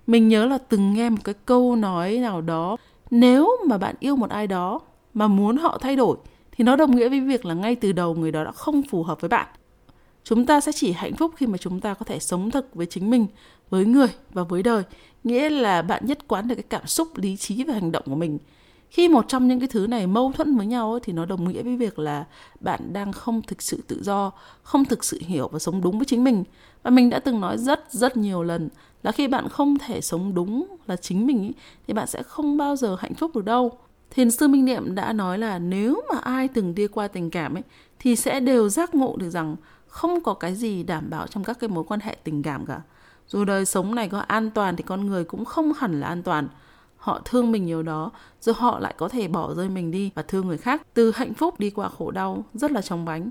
Mình 0.07 0.29
nhớ 0.29 0.47
là 0.47 0.59
từng 0.59 0.95
nghe 0.95 1.11
một 1.11 1.21
cái 1.25 1.35
câu 1.47 1.77
nói 1.77 2.17
nào 2.17 2.41
đó, 2.41 2.77
nếu 3.11 3.51
mà 3.67 3.79
bạn 3.79 3.95
yêu 4.01 4.17
một 4.17 4.31
ai 4.31 4.47
đó 4.47 4.81
mà 5.15 5.29
muốn 5.29 5.57
họ 5.57 5.79
thay 5.81 5.97
đổi, 5.97 6.17
thì 6.53 6.65
nó 6.65 6.77
đồng 6.77 6.97
nghĩa 6.97 7.09
với 7.09 7.21
việc 7.21 7.45
là 7.45 7.55
ngay 7.55 7.75
từ 7.75 7.93
đầu 7.93 8.15
người 8.15 8.33
đó 8.33 8.45
đã 8.45 8.53
không 8.53 8.83
phù 8.91 9.03
hợp 9.03 9.21
với 9.21 9.29
bạn. 9.29 9.47
Chúng 10.25 10.47
ta 10.47 10.61
sẽ 10.61 10.73
chỉ 10.73 10.93
hạnh 10.93 11.17
phúc 11.17 11.33
khi 11.37 11.47
mà 11.47 11.59
chúng 11.59 11.81
ta 11.81 11.95
có 11.95 12.05
thể 12.05 12.19
sống 12.19 12.51
thật 12.51 12.75
với 12.75 12.87
chính 12.87 13.11
mình 13.11 13.27
với 13.71 13.85
người 13.85 14.09
và 14.33 14.43
với 14.43 14.63
đời. 14.63 14.83
Nghĩa 15.25 15.51
là 15.51 15.83
bạn 15.83 16.07
nhất 16.07 16.29
quán 16.29 16.49
được 16.49 16.55
cái 16.55 16.65
cảm 16.69 16.87
xúc 16.87 17.09
lý 17.19 17.37
trí 17.37 17.65
và 17.65 17.75
hành 17.75 17.93
động 17.93 18.05
của 18.07 18.15
mình. 18.15 18.39
Khi 18.91 19.09
một 19.09 19.25
trong 19.29 19.49
những 19.49 19.61
cái 19.61 19.69
thứ 19.69 19.87
này 19.87 20.07
mâu 20.07 20.33
thuẫn 20.33 20.57
với 20.57 20.67
nhau 20.67 20.99
thì 21.03 21.13
nó 21.13 21.25
đồng 21.25 21.49
nghĩa 21.49 21.63
với 21.63 21.77
việc 21.77 21.99
là 21.99 22.25
bạn 22.61 22.93
đang 22.93 23.13
không 23.13 23.43
thực 23.43 23.63
sự 23.63 23.83
tự 23.87 24.03
do 24.03 24.33
không 24.63 24.85
thực 24.85 25.05
sự 25.05 25.19
hiểu 25.27 25.49
và 25.49 25.59
sống 25.59 25.81
đúng 25.81 25.99
với 25.99 26.05
chính 26.05 26.25
mình. 26.25 26.45
Và 26.83 26.91
mình 26.91 27.11
đã 27.11 27.19
từng 27.19 27.41
nói 27.41 27.59
rất 27.59 27.93
rất 27.93 28.17
nhiều 28.17 28.43
lần 28.43 28.69
là 29.03 29.13
khi 29.13 29.29
bạn 29.29 29.49
không 29.49 29.79
thể 29.79 30.01
sống 30.01 30.35
đúng 30.35 30.77
là 30.87 30.97
chính 30.97 31.27
mình 31.27 31.39
ấy, 31.39 31.55
thì 31.87 31.95
bạn 31.95 32.07
sẽ 32.07 32.23
không 32.23 32.57
bao 32.57 32.77
giờ 32.77 32.97
hạnh 32.99 33.15
phúc 33.15 33.31
được 33.35 33.45
đâu. 33.45 33.73
Thiền 34.11 34.31
sư 34.31 34.49
minh 34.49 34.65
niệm 34.65 34.95
đã 34.95 35.13
nói 35.13 35.39
là 35.39 35.59
nếu 35.59 36.03
mà 36.13 36.19
ai 36.19 36.49
từng 36.49 36.75
đi 36.75 36.87
qua 36.87 37.09
tình 37.09 37.31
cảm 37.31 37.55
ấy 37.55 37.63
thì 37.99 38.17
sẽ 38.17 38.41
đều 38.41 38.69
giác 38.69 38.95
ngộ 38.95 39.17
được 39.17 39.31
rằng 39.31 39.57
không 39.87 40.21
có 40.21 40.35
cái 40.35 40.55
gì 40.55 40.83
đảm 40.83 41.11
bảo 41.11 41.27
trong 41.27 41.45
các 41.45 41.59
cái 41.61 41.71
mối 41.71 41.85
quan 41.85 42.01
hệ 42.01 42.17
tình 42.25 42.43
cảm 42.43 42.67
cả 42.67 42.81
dù 43.31 43.45
đời 43.45 43.67
sống 43.67 43.95
này 43.95 44.09
có 44.09 44.19
an 44.19 44.51
toàn 44.51 44.77
thì 44.77 44.83
con 44.83 45.07
người 45.07 45.25
cũng 45.25 45.45
không 45.45 45.73
hẳn 45.73 46.01
là 46.01 46.07
an 46.07 46.23
toàn. 46.23 46.49
Họ 46.97 47.21
thương 47.25 47.53
mình 47.53 47.67
nhiều 47.67 47.83
đó 47.83 48.11
rồi 48.41 48.55
họ 48.59 48.79
lại 48.79 48.95
có 48.99 49.09
thể 49.09 49.29
bỏ 49.29 49.55
rơi 49.55 49.69
mình 49.69 49.91
đi 49.91 50.11
và 50.15 50.23
thương 50.23 50.49
người 50.49 50.59
khác. 50.59 50.83
Từ 50.95 51.13
hạnh 51.15 51.35
phúc 51.35 51.61
đi 51.61 51.71
qua 51.71 51.89
khổ 51.89 52.11
đau 52.11 52.45
rất 52.55 52.71
là 52.71 52.83
trong 52.83 53.05
bánh 53.05 53.31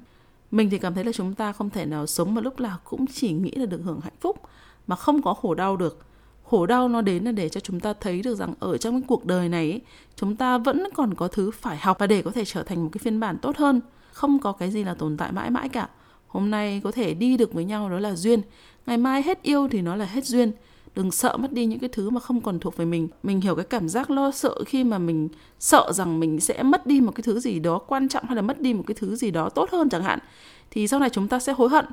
mình 0.51 0.69
thì 0.69 0.77
cảm 0.77 0.93
thấy 0.93 1.03
là 1.03 1.11
chúng 1.11 1.33
ta 1.33 1.51
không 1.51 1.69
thể 1.69 1.85
nào 1.85 2.07
sống 2.07 2.35
mà 2.35 2.41
lúc 2.41 2.59
nào 2.59 2.77
cũng 2.83 3.07
chỉ 3.07 3.31
nghĩ 3.31 3.51
là 3.51 3.65
được 3.65 3.81
hưởng 3.83 3.99
hạnh 3.99 4.13
phúc 4.21 4.41
mà 4.87 4.95
không 4.95 5.21
có 5.21 5.33
khổ 5.33 5.53
đau 5.53 5.77
được. 5.77 5.99
Khổ 6.45 6.65
đau 6.65 6.87
nó 6.87 7.01
đến 7.01 7.23
là 7.23 7.31
để 7.31 7.49
cho 7.49 7.59
chúng 7.59 7.79
ta 7.79 7.93
thấy 7.93 8.21
được 8.21 8.35
rằng 8.35 8.53
ở 8.59 8.77
trong 8.77 9.01
cái 9.01 9.07
cuộc 9.07 9.25
đời 9.25 9.49
này 9.49 9.71
ấy, 9.71 9.81
chúng 10.15 10.35
ta 10.35 10.57
vẫn 10.57 10.83
còn 10.93 11.13
có 11.13 11.27
thứ 11.27 11.51
phải 11.51 11.77
học 11.77 11.97
và 11.99 12.07
để 12.07 12.21
có 12.21 12.31
thể 12.31 12.45
trở 12.45 12.63
thành 12.63 12.83
một 12.83 12.89
cái 12.91 12.99
phiên 12.99 13.19
bản 13.19 13.37
tốt 13.37 13.57
hơn. 13.57 13.81
Không 14.11 14.39
có 14.39 14.51
cái 14.51 14.71
gì 14.71 14.83
là 14.83 14.93
tồn 14.93 15.17
tại 15.17 15.31
mãi 15.31 15.49
mãi 15.49 15.69
cả 15.69 15.89
hôm 16.29 16.51
nay 16.51 16.81
có 16.83 16.91
thể 16.91 17.13
đi 17.13 17.37
được 17.37 17.53
với 17.53 17.65
nhau 17.65 17.89
đó 17.89 17.99
là 17.99 18.15
duyên. 18.15 18.41
Ngày 18.85 18.97
mai 18.97 19.21
hết 19.21 19.41
yêu 19.43 19.67
thì 19.71 19.81
nó 19.81 19.95
là 19.95 20.05
hết 20.05 20.25
duyên. 20.25 20.51
Đừng 20.95 21.11
sợ 21.11 21.37
mất 21.37 21.53
đi 21.53 21.65
những 21.65 21.79
cái 21.79 21.89
thứ 21.93 22.09
mà 22.09 22.19
không 22.19 22.41
còn 22.41 22.59
thuộc 22.59 22.77
về 22.77 22.85
mình. 22.85 23.07
Mình 23.23 23.41
hiểu 23.41 23.55
cái 23.55 23.65
cảm 23.65 23.89
giác 23.89 24.11
lo 24.11 24.31
sợ 24.31 24.63
khi 24.65 24.83
mà 24.83 24.97
mình 24.97 25.29
sợ 25.59 25.91
rằng 25.93 26.19
mình 26.19 26.39
sẽ 26.39 26.63
mất 26.63 26.85
đi 26.85 27.01
một 27.01 27.11
cái 27.15 27.23
thứ 27.23 27.39
gì 27.39 27.59
đó 27.59 27.77
quan 27.77 28.09
trọng 28.09 28.23
hay 28.25 28.35
là 28.35 28.41
mất 28.41 28.61
đi 28.61 28.73
một 28.73 28.83
cái 28.87 28.95
thứ 28.99 29.15
gì 29.15 29.31
đó 29.31 29.49
tốt 29.49 29.69
hơn 29.71 29.89
chẳng 29.89 30.03
hạn, 30.03 30.19
thì 30.71 30.87
sau 30.87 30.99
này 30.99 31.09
chúng 31.09 31.27
ta 31.27 31.39
sẽ 31.39 31.53
hối 31.53 31.69
hận. 31.69 31.85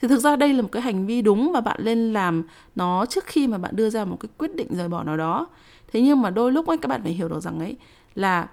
Thì 0.00 0.08
thực 0.08 0.18
ra 0.18 0.36
đây 0.36 0.54
là 0.54 0.62
một 0.62 0.68
cái 0.72 0.82
hành 0.82 1.06
vi 1.06 1.22
đúng 1.22 1.52
và 1.52 1.60
bạn 1.60 1.80
nên 1.84 2.12
làm 2.12 2.42
nó 2.74 3.06
trước 3.06 3.24
khi 3.26 3.46
mà 3.46 3.58
bạn 3.58 3.76
đưa 3.76 3.90
ra 3.90 4.04
một 4.04 4.16
cái 4.20 4.28
quyết 4.38 4.54
định 4.54 4.68
rời 4.70 4.88
bỏ 4.88 5.02
nào 5.04 5.16
đó. 5.16 5.46
Thế 5.92 6.00
nhưng 6.00 6.22
mà 6.22 6.30
đôi 6.30 6.52
lúc 6.52 6.66
ấy, 6.66 6.78
các 6.78 6.88
bạn 6.88 7.02
phải 7.02 7.12
hiểu 7.12 7.28
được 7.28 7.40
rằng 7.40 7.58
ấy 7.58 7.76
là 8.14 8.48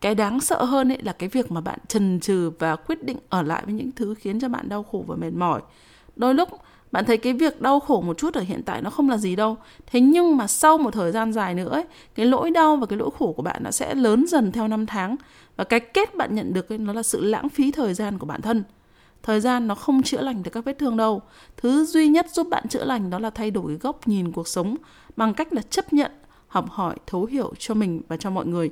cái 0.00 0.14
đáng 0.14 0.40
sợ 0.40 0.64
hơn 0.64 0.92
ấy 0.92 0.98
là 1.02 1.12
cái 1.12 1.28
việc 1.28 1.52
mà 1.52 1.60
bạn 1.60 1.78
trần 1.88 2.20
trừ 2.20 2.50
và 2.58 2.76
quyết 2.76 3.04
định 3.04 3.16
ở 3.28 3.42
lại 3.42 3.62
với 3.64 3.74
những 3.74 3.92
thứ 3.92 4.14
khiến 4.14 4.40
cho 4.40 4.48
bạn 4.48 4.68
đau 4.68 4.82
khổ 4.82 5.04
và 5.06 5.16
mệt 5.16 5.30
mỏi. 5.30 5.60
Đôi 6.16 6.34
lúc 6.34 6.48
bạn 6.92 7.04
thấy 7.04 7.16
cái 7.16 7.32
việc 7.32 7.60
đau 7.60 7.80
khổ 7.80 8.00
một 8.00 8.18
chút 8.18 8.34
ở 8.34 8.40
hiện 8.40 8.62
tại 8.62 8.82
nó 8.82 8.90
không 8.90 9.10
là 9.10 9.16
gì 9.16 9.36
đâu. 9.36 9.56
Thế 9.86 10.00
nhưng 10.00 10.36
mà 10.36 10.46
sau 10.46 10.78
một 10.78 10.90
thời 10.90 11.12
gian 11.12 11.32
dài 11.32 11.54
nữa 11.54 11.68
ấy, 11.68 11.84
cái 12.14 12.26
lỗi 12.26 12.50
đau 12.50 12.76
và 12.76 12.86
cái 12.86 12.98
lỗi 12.98 13.10
khổ 13.18 13.32
của 13.32 13.42
bạn 13.42 13.62
nó 13.62 13.70
sẽ 13.70 13.94
lớn 13.94 14.26
dần 14.28 14.52
theo 14.52 14.68
năm 14.68 14.86
tháng. 14.86 15.16
Và 15.56 15.64
cái 15.64 15.80
kết 15.80 16.14
bạn 16.14 16.34
nhận 16.34 16.52
được 16.52 16.68
ấy, 16.68 16.78
nó 16.78 16.92
là 16.92 17.02
sự 17.02 17.24
lãng 17.24 17.48
phí 17.48 17.70
thời 17.70 17.94
gian 17.94 18.18
của 18.18 18.26
bản 18.26 18.42
thân. 18.42 18.64
Thời 19.22 19.40
gian 19.40 19.66
nó 19.66 19.74
không 19.74 20.02
chữa 20.02 20.20
lành 20.20 20.42
được 20.42 20.50
các 20.54 20.64
vết 20.64 20.78
thương 20.78 20.96
đâu. 20.96 21.22
Thứ 21.56 21.84
duy 21.84 22.08
nhất 22.08 22.26
giúp 22.30 22.48
bạn 22.50 22.68
chữa 22.68 22.84
lành 22.84 23.10
đó 23.10 23.18
là 23.18 23.30
thay 23.30 23.50
đổi 23.50 23.74
góc 23.74 24.08
nhìn 24.08 24.32
cuộc 24.32 24.48
sống 24.48 24.76
bằng 25.16 25.34
cách 25.34 25.52
là 25.52 25.62
chấp 25.62 25.92
nhận 25.92 26.12
học 26.48 26.70
hỏi 26.70 26.96
thấu 27.06 27.24
hiểu 27.24 27.52
cho 27.58 27.74
mình 27.74 28.00
và 28.08 28.16
cho 28.16 28.30
mọi 28.30 28.46
người 28.46 28.70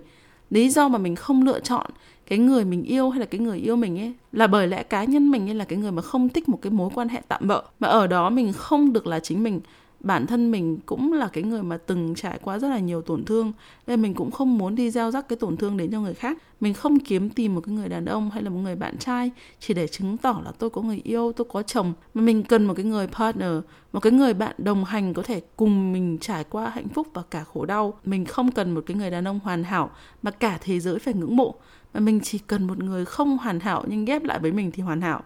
lý 0.50 0.70
do 0.70 0.88
mà 0.88 0.98
mình 0.98 1.16
không 1.16 1.42
lựa 1.42 1.60
chọn 1.60 1.86
cái 2.26 2.38
người 2.38 2.64
mình 2.64 2.82
yêu 2.82 3.10
hay 3.10 3.20
là 3.20 3.26
cái 3.26 3.40
người 3.40 3.58
yêu 3.58 3.76
mình 3.76 3.98
ấy, 3.98 4.14
là 4.32 4.46
bởi 4.46 4.68
lẽ 4.68 4.82
cá 4.82 5.04
nhân 5.04 5.30
mình 5.30 5.48
ấy 5.50 5.54
là 5.54 5.64
cái 5.64 5.78
người 5.78 5.92
mà 5.92 6.02
không 6.02 6.28
thích 6.28 6.48
một 6.48 6.58
cái 6.62 6.70
mối 6.70 6.90
quan 6.94 7.08
hệ 7.08 7.20
tạm 7.28 7.48
bỡ 7.48 7.62
mà 7.80 7.88
ở 7.88 8.06
đó 8.06 8.30
mình 8.30 8.52
không 8.52 8.92
được 8.92 9.06
là 9.06 9.20
chính 9.20 9.42
mình 9.42 9.60
bản 10.06 10.26
thân 10.26 10.50
mình 10.50 10.78
cũng 10.86 11.12
là 11.12 11.28
cái 11.28 11.44
người 11.44 11.62
mà 11.62 11.76
từng 11.76 12.14
trải 12.14 12.38
qua 12.42 12.58
rất 12.58 12.68
là 12.68 12.78
nhiều 12.78 13.02
tổn 13.02 13.24
thương, 13.24 13.52
nên 13.86 14.02
mình 14.02 14.14
cũng 14.14 14.30
không 14.30 14.58
muốn 14.58 14.74
đi 14.74 14.90
gieo 14.90 15.10
rắc 15.10 15.28
cái 15.28 15.36
tổn 15.36 15.56
thương 15.56 15.76
đến 15.76 15.90
cho 15.92 16.00
người 16.00 16.14
khác. 16.14 16.38
Mình 16.60 16.74
không 16.74 16.98
kiếm 16.98 17.30
tìm 17.30 17.54
một 17.54 17.60
cái 17.60 17.74
người 17.74 17.88
đàn 17.88 18.04
ông 18.04 18.30
hay 18.30 18.42
là 18.42 18.50
một 18.50 18.58
người 18.58 18.76
bạn 18.76 18.98
trai 18.98 19.30
chỉ 19.60 19.74
để 19.74 19.86
chứng 19.86 20.16
tỏ 20.16 20.40
là 20.44 20.52
tôi 20.58 20.70
có 20.70 20.82
người 20.82 21.00
yêu, 21.04 21.32
tôi 21.32 21.46
có 21.52 21.62
chồng, 21.62 21.92
mà 22.14 22.22
mình 22.22 22.42
cần 22.42 22.66
một 22.66 22.74
cái 22.74 22.84
người 22.84 23.06
partner, 23.06 23.52
một 23.92 24.00
cái 24.00 24.12
người 24.12 24.34
bạn 24.34 24.54
đồng 24.58 24.84
hành 24.84 25.14
có 25.14 25.22
thể 25.22 25.40
cùng 25.56 25.92
mình 25.92 26.18
trải 26.20 26.44
qua 26.44 26.68
hạnh 26.68 26.88
phúc 26.88 27.08
và 27.14 27.22
cả 27.30 27.44
khổ 27.44 27.64
đau. 27.64 27.98
Mình 28.04 28.24
không 28.24 28.52
cần 28.52 28.74
một 28.74 28.84
cái 28.86 28.96
người 28.96 29.10
đàn 29.10 29.28
ông 29.28 29.40
hoàn 29.44 29.64
hảo 29.64 29.90
mà 30.22 30.30
cả 30.30 30.58
thế 30.60 30.80
giới 30.80 30.98
phải 30.98 31.14
ngưỡng 31.14 31.36
mộ, 31.36 31.54
mà 31.94 32.00
mình 32.00 32.20
chỉ 32.20 32.38
cần 32.38 32.66
một 32.66 32.78
người 32.78 33.04
không 33.04 33.38
hoàn 33.38 33.60
hảo 33.60 33.84
nhưng 33.88 34.04
ghép 34.04 34.24
lại 34.24 34.38
với 34.38 34.52
mình 34.52 34.70
thì 34.70 34.82
hoàn 34.82 35.00
hảo. 35.00 35.22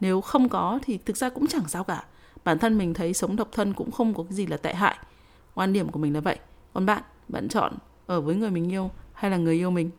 Nếu 0.00 0.20
không 0.20 0.48
có 0.48 0.78
thì 0.82 0.98
thực 0.98 1.16
ra 1.16 1.28
cũng 1.28 1.46
chẳng 1.46 1.68
sao 1.68 1.84
cả 1.84 2.04
bản 2.44 2.58
thân 2.58 2.78
mình 2.78 2.94
thấy 2.94 3.14
sống 3.14 3.36
độc 3.36 3.48
thân 3.52 3.72
cũng 3.72 3.90
không 3.90 4.14
có 4.14 4.22
cái 4.22 4.32
gì 4.32 4.46
là 4.46 4.56
tệ 4.56 4.74
hại. 4.74 4.96
Quan 5.54 5.72
điểm 5.72 5.88
của 5.88 5.98
mình 5.98 6.14
là 6.14 6.20
vậy. 6.20 6.38
Còn 6.72 6.86
bạn 6.86 7.02
bạn 7.28 7.48
chọn 7.48 7.72
ở 8.06 8.20
với 8.20 8.34
người 8.34 8.50
mình 8.50 8.72
yêu 8.72 8.90
hay 9.12 9.30
là 9.30 9.36
người 9.36 9.54
yêu 9.54 9.70
mình? 9.70 9.90